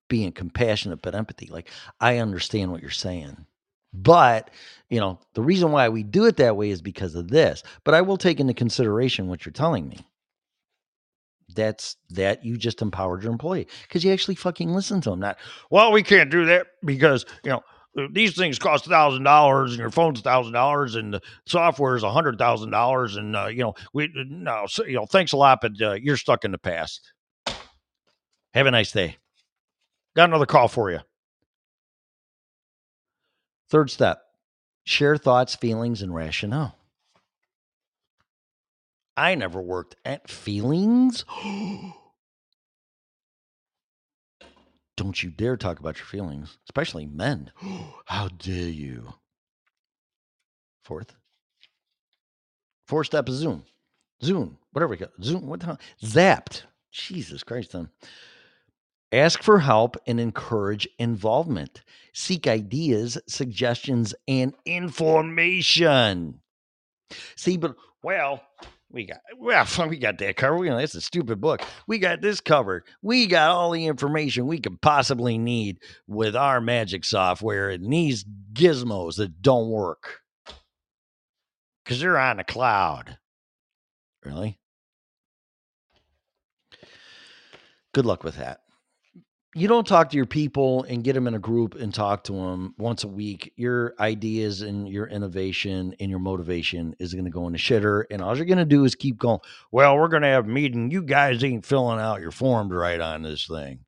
[0.09, 3.47] being compassionate but empathy like i understand what you're saying.
[3.93, 4.51] But
[4.91, 7.63] you know the reason why we do it that way is because of this.
[7.85, 10.07] But i will take into consideration what you're telling me.
[11.55, 15.39] That's that you just empowered your employee because you actually fucking listen to them not
[15.71, 17.63] well we can't do that because you know
[18.11, 22.03] these things cost thousand dollars and your phone's a thousand dollars and the software is
[22.03, 25.33] a hundred thousand dollars and uh, you know we uh, no so, you know thanks
[25.33, 27.01] a lot but uh, you're stuck in the past.
[28.53, 29.17] Have a nice day
[30.17, 31.01] Got another call for you.
[33.69, 34.23] Third step
[34.85, 36.79] share thoughts, feelings, and rationale.
[39.17, 41.25] I never worked at feelings.
[44.97, 47.51] Don't you dare talk about your feelings, especially men.
[48.07, 49.13] How dare you?
[50.83, 51.15] Fourth.
[52.87, 53.65] Fourth step is Zoom.
[54.23, 55.11] Zoom, whatever we got.
[55.23, 55.79] Zoom, what the hell?
[56.03, 56.63] Zapped.
[56.91, 57.91] Jesus Christ, then.
[59.13, 61.83] Ask for help and encourage involvement.
[62.13, 66.41] Seek ideas, suggestions, and information.
[67.37, 68.43] See, but well,
[68.91, 70.65] we got well, we got that covered.
[70.65, 71.63] You know, that's a stupid book.
[71.87, 72.83] We got this covered.
[73.01, 75.79] We got all the information we could possibly need
[76.09, 80.21] with our magic software and these gizmos that don't work
[81.85, 83.19] because they're on the cloud.
[84.25, 84.59] Really?
[87.95, 88.61] Good luck with that
[89.57, 92.35] you don't talk to your people and get them in a group and talk to
[92.35, 97.31] them once a week, your ideas and your innovation and your motivation is going to
[97.31, 98.05] go in the shitter.
[98.11, 99.39] And all you're going to do is keep going.
[99.73, 100.91] Well, we're going to have a meeting.
[100.91, 103.79] You guys ain't filling out your forms right on this thing.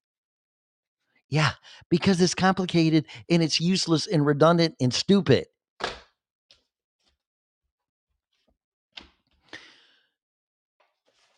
[1.29, 1.51] Yeah,
[1.91, 5.49] because it's complicated and it's useless and redundant and stupid.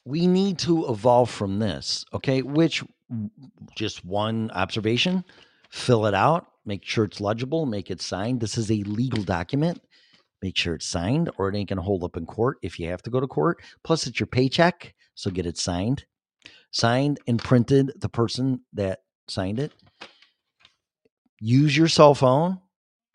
[0.04, 2.42] We need to evolve from this, okay?
[2.42, 2.84] Which
[3.76, 5.24] just one observation,
[5.70, 8.40] fill it out, make sure it's legible, make it signed.
[8.40, 9.80] This is a legal document.
[10.42, 12.88] Make sure it's signed or it ain't going to hold up in court if you
[12.88, 13.62] have to go to court.
[13.84, 16.06] Plus, it's your paycheck, so get it signed.
[16.70, 19.72] Signed and printed the person that signed it.
[21.40, 22.58] Use your cell phone.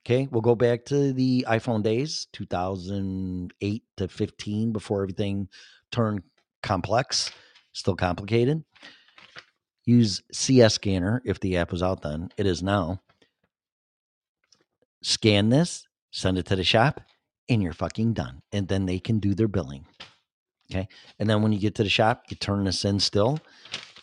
[0.05, 5.47] Okay, we'll go back to the iPhone days, 2008 to 15, before everything
[5.91, 6.21] turned
[6.61, 7.31] complex,
[7.73, 8.63] still complicated.
[9.85, 12.29] Use CS Scanner if the app was out then.
[12.37, 13.01] It is now.
[15.01, 17.01] Scan this, send it to the shop,
[17.47, 18.41] and you're fucking done.
[18.51, 19.85] And then they can do their billing.
[20.71, 20.87] Okay.
[21.19, 23.39] And then when you get to the shop, you turn this in still.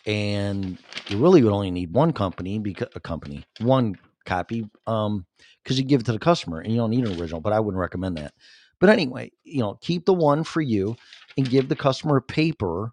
[0.05, 0.77] And
[1.07, 5.25] you really would only need one company because a company, one copy um
[5.63, 7.59] because you give it to the customer and you don't need an original, but I
[7.59, 8.33] wouldn't recommend that.
[8.79, 10.95] But anyway, you know, keep the one for you
[11.37, 12.91] and give the customer a paper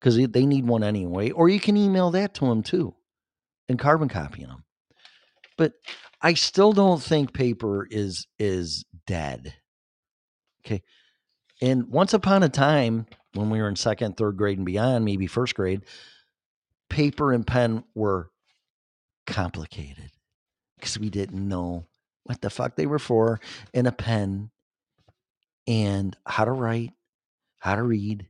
[0.00, 2.94] because they need one anyway, or you can email that to them too
[3.68, 4.64] and carbon copying them.
[5.56, 5.74] But
[6.22, 9.54] I still don't think paper is is dead.
[10.64, 10.82] Okay.
[11.62, 15.26] And once upon a time, when we were in second, third grade and beyond, maybe
[15.26, 15.82] first grade,
[16.88, 18.30] paper and pen were
[19.26, 20.10] complicated
[20.76, 21.86] because we didn't know
[22.24, 23.40] what the fuck they were for
[23.74, 24.50] and a pen
[25.66, 26.92] and how to write,
[27.58, 28.26] how to read.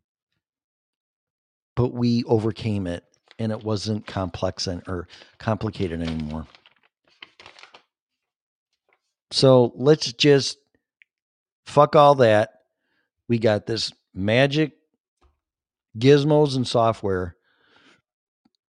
[1.77, 3.05] But we overcame it
[3.39, 5.09] and it wasn't complex and, or
[5.39, 6.47] complicated anymore.
[9.31, 10.59] So let's just
[11.67, 12.51] fuck all that.
[13.29, 14.73] We got this magic
[15.99, 17.37] gizmos and software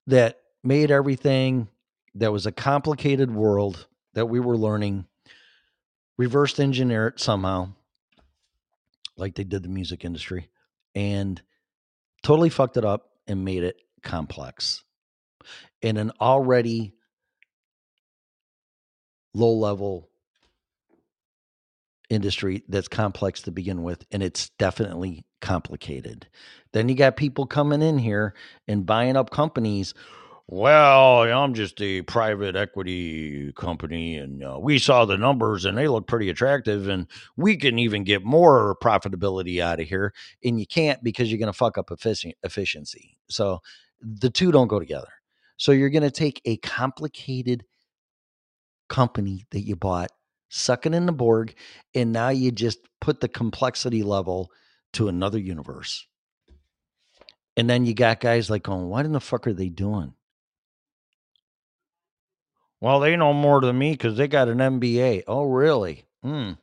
[0.08, 1.68] that made everything
[2.16, 5.06] that was a complicated world that we were learning
[6.18, 7.70] reversed engineer it somehow
[9.18, 10.50] like they did the music industry
[10.94, 11.42] and
[12.24, 14.84] totally fucked it up and made it complex
[15.82, 16.94] in an already
[19.34, 20.10] low level
[22.10, 26.28] industry that's complex to begin with and it's definitely complicated.
[26.74, 28.34] Then you got people coming in here
[28.68, 29.94] and buying up companies
[30.52, 35.88] well, I'm just a private equity company, and uh, we saw the numbers and they
[35.88, 40.14] look pretty attractive, and we can even get more profitability out of here.
[40.44, 43.18] And you can't because you're going to fuck up efficiency.
[43.30, 43.62] So
[44.02, 45.08] the two don't go together.
[45.56, 47.64] So you're going to take a complicated
[48.90, 50.12] company that you bought,
[50.50, 51.56] suck it in the Borg,
[51.96, 54.52] and now you just put the complexity level
[54.94, 56.06] to another universe.
[57.56, 60.14] And then you got guys like going, what in the fuck are they doing?
[62.82, 65.24] Well, they know more than me because they got an MBA.
[65.28, 66.06] Oh, really?
[66.24, 66.54] Hmm.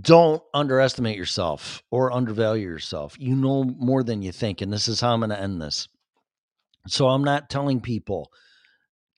[0.00, 3.16] Don't underestimate yourself or undervalue yourself.
[3.18, 4.60] You know more than you think.
[4.60, 5.88] And this is how I'm going to end this.
[6.86, 8.30] So I'm not telling people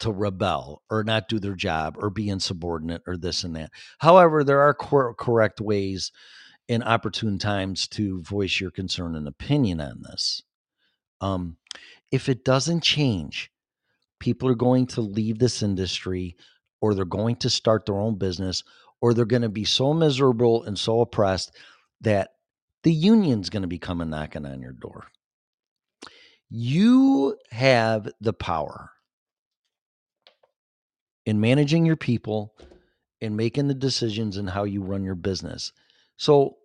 [0.00, 3.70] to rebel or not do their job or be insubordinate or this and that.
[3.98, 6.10] However, there are cor- correct ways
[6.66, 10.42] in opportune times to voice your concern and opinion on this.
[11.20, 11.58] Um,
[12.10, 13.51] if it doesn't change,
[14.22, 16.36] people are going to leave this industry
[16.80, 18.62] or they're going to start their own business
[19.00, 21.52] or they're going to be so miserable and so oppressed
[22.02, 22.30] that
[22.84, 25.08] the union's going to be coming knocking on your door.
[26.48, 28.92] You have the power
[31.26, 32.54] in managing your people
[33.20, 35.72] and making the decisions and how you run your business.
[36.16, 36.58] So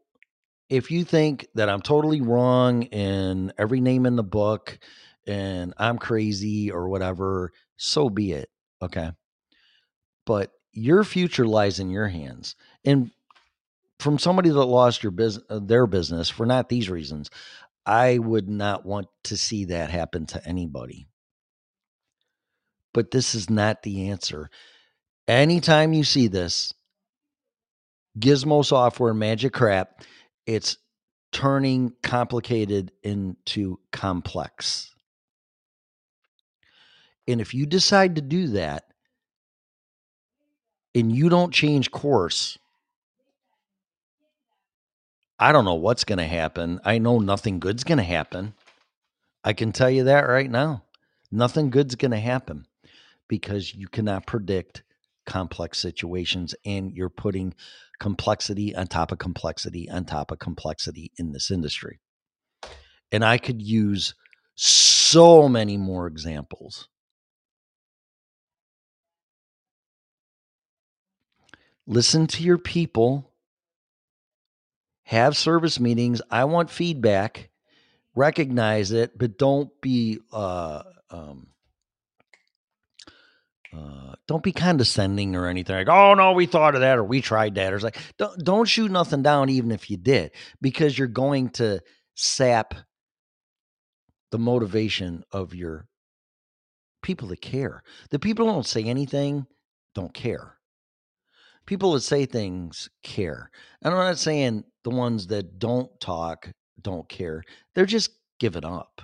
[0.69, 4.77] if you think that I'm totally wrong in every name in the book
[5.27, 8.49] and I'm crazy or whatever, so be it.
[8.81, 9.11] Okay.
[10.25, 12.55] But your future lies in your hands.
[12.85, 13.11] And
[13.99, 17.29] from somebody that lost your business, uh, their business for not these reasons,
[17.85, 21.07] I would not want to see that happen to anybody.
[22.93, 24.49] But this is not the answer.
[25.27, 26.73] Anytime you see this,
[28.19, 30.03] gizmo software, magic crap,
[30.45, 30.77] it's
[31.31, 34.93] turning complicated into complex.
[37.27, 38.85] And if you decide to do that
[40.95, 42.57] and you don't change course,
[45.39, 46.79] I don't know what's going to happen.
[46.83, 48.53] I know nothing good's going to happen.
[49.43, 50.83] I can tell you that right now.
[51.31, 52.65] Nothing good's going to happen
[53.27, 54.83] because you cannot predict
[55.25, 57.53] complex situations and you're putting
[57.99, 61.99] complexity on top of complexity on top of complexity in this industry.
[63.11, 64.15] And I could use
[64.55, 66.87] so many more examples.
[71.87, 73.31] Listen to your people,
[75.03, 76.21] have service meetings.
[76.29, 77.49] I want feedback,
[78.13, 81.47] recognize it, but don't be uh, um,
[83.73, 87.21] uh, don't be condescending or anything like, oh no, we thought of that or we
[87.21, 87.73] tried that.
[87.73, 90.31] Or like, don't don't shoot nothing down, even if you did,
[90.61, 91.81] because you're going to
[92.15, 92.73] sap
[94.31, 95.87] the motivation of your
[97.01, 97.81] people that care.
[98.09, 99.47] The people don't say anything,
[99.95, 100.56] don't care
[101.67, 103.51] people that say things care.
[103.83, 107.43] And I'm not saying the ones that don't talk don't care.
[107.75, 109.01] They're just giving up.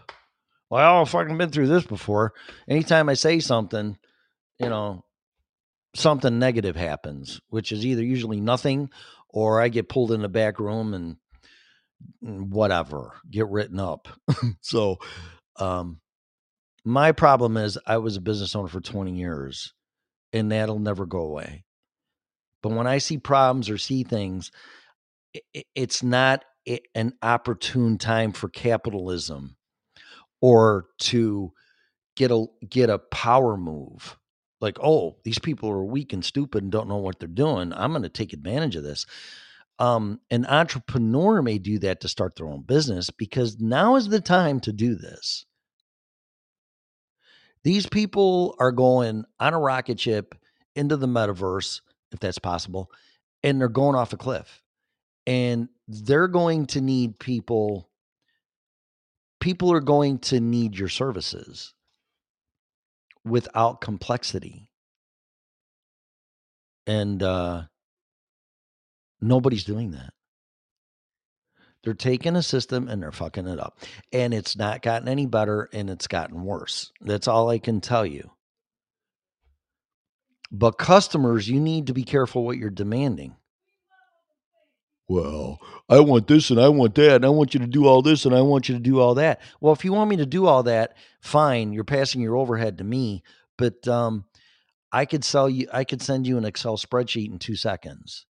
[0.72, 2.34] Well, I've fucking been through this before.
[2.68, 3.98] Anytime I say something,
[4.60, 5.06] you know,
[5.96, 8.90] something negative happens, which is either usually nothing
[9.30, 11.18] or I get pulled in the back room and
[12.22, 14.08] whatever, get written up.
[14.62, 14.98] so,
[15.60, 16.00] um,
[16.86, 19.74] My problem is I was a business owner for 20 years
[20.34, 21.64] and that'll never go away.
[22.64, 24.52] But when I see problems or see things,
[25.76, 26.46] it's not
[26.96, 29.58] an opportune time for capitalism
[30.42, 31.52] or to
[32.16, 34.18] get a get a power move.
[34.62, 37.74] Like oh these people are weak and stupid and don't know what they're doing.
[37.74, 39.06] I'm going to take advantage of this.
[39.80, 44.22] Um, an entrepreneur may do that to start their own business because now is the
[44.22, 45.46] time to do this.
[47.64, 50.36] These people are going on a rocket ship
[50.76, 51.82] into the metaverse
[52.14, 52.92] if that's possible
[53.44, 54.62] and they're going off a cliff
[55.28, 57.90] and they're going to need people
[59.40, 61.74] people are going to need your services
[63.26, 64.70] without complexity.
[66.88, 67.64] And uh
[69.22, 70.14] nobody's doing that.
[71.84, 73.80] They're taking a system and they're fucking it up
[74.14, 76.92] and it's not gotten any better and it's gotten worse.
[77.02, 78.33] That's all i can tell you
[80.54, 83.36] but customers you need to be careful what you're demanding
[85.10, 85.60] well,
[85.90, 88.26] I want this and I want that, and I want you to do all this
[88.26, 89.42] and I want you to do all that.
[89.60, 91.74] Well, if you want me to do all that, fine.
[91.74, 93.22] You're passing your overhead to me,
[93.58, 94.26] but um,
[94.92, 95.68] I could sell you.
[95.74, 98.26] I could send you an Excel spreadsheet in two seconds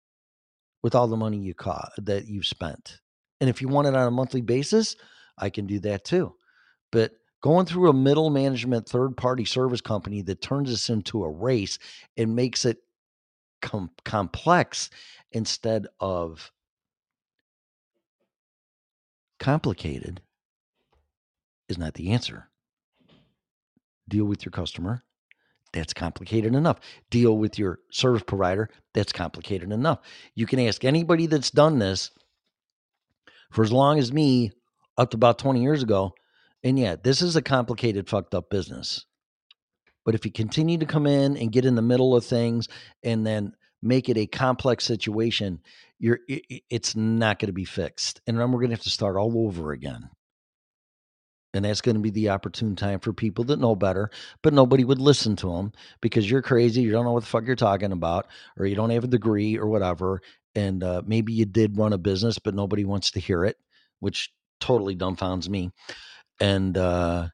[0.82, 3.00] with all the money you caught that you've spent.
[3.42, 4.96] And if you want it on a monthly basis,
[5.38, 6.36] I can do that too.
[6.92, 7.12] But
[7.42, 11.80] going through a middle management third party service company that turns this into a race
[12.18, 12.78] and makes it
[13.62, 14.90] com- complex
[15.32, 16.52] instead of
[19.40, 20.22] complicated
[21.68, 22.50] is not the answer.
[24.08, 25.04] Deal with your customer.
[25.74, 26.80] That's complicated enough.
[27.10, 28.70] Deal with your service provider.
[28.94, 30.00] That's complicated enough.
[30.36, 32.12] You can ask anybody that's done this
[33.52, 34.52] for as long as me,
[34.98, 36.14] up to about 20 years ago.
[36.64, 39.06] And yeah, this is a complicated, fucked up business.
[40.06, 42.68] But if you continue to come in and get in the middle of things
[43.04, 45.60] and then make it a complex situation,
[46.00, 48.22] you're it's not going to be fixed.
[48.28, 50.10] And then we're going to have to start all over again.
[51.54, 54.10] And that's going to be the opportune time for people that know better,
[54.42, 56.82] but nobody would listen to them because you're crazy.
[56.82, 58.28] You don't know what the fuck you're talking about,
[58.58, 60.22] or you don't have a degree or whatever.
[60.56, 63.58] And uh, maybe you did run a business, but nobody wants to hear it,
[64.00, 64.32] which
[64.62, 65.72] totally dumbfounds me.
[66.42, 67.30] And uh,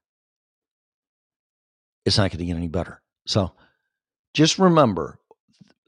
[2.05, 3.01] it's not going to get any better.
[3.25, 3.53] So
[4.33, 5.19] just remember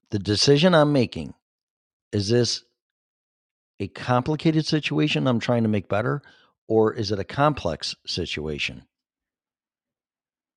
[0.09, 1.33] the decision I'm making
[2.11, 2.63] is this
[3.79, 6.21] a complicated situation I'm trying to make better,
[6.67, 8.83] or is it a complex situation?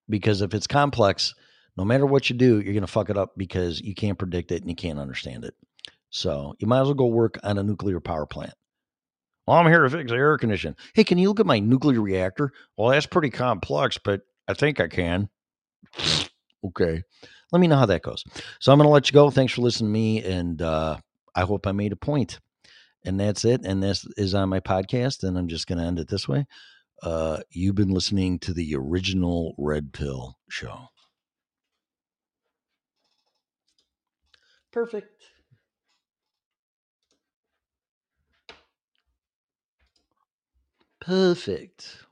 [0.08, 1.34] Because if it's complex,
[1.76, 4.50] no matter what you do, you're going to fuck it up because you can't predict
[4.52, 5.54] it and you can't understand it.
[6.10, 8.54] So you might as well go work on a nuclear power plant.
[9.46, 10.76] Well, I'm here to fix the air condition.
[10.94, 12.52] Hey, can you look at my nuclear reactor?
[12.76, 15.28] Well, that's pretty complex, but I think I can.
[16.64, 17.02] okay.
[17.50, 18.24] Let me know how that goes.
[18.60, 19.30] So I'm going to let you go.
[19.30, 20.22] Thanks for listening to me.
[20.22, 20.98] And uh,
[21.34, 22.30] I hope I made a point.
[22.30, 22.40] point
[23.04, 23.62] and that's it.
[23.64, 26.46] And this is on my podcast, and I'm just going to end it this way.
[27.02, 30.86] Uh, you've been listening to the original Red Pill Show.
[34.72, 35.10] Perfect.
[41.02, 42.06] Perfect.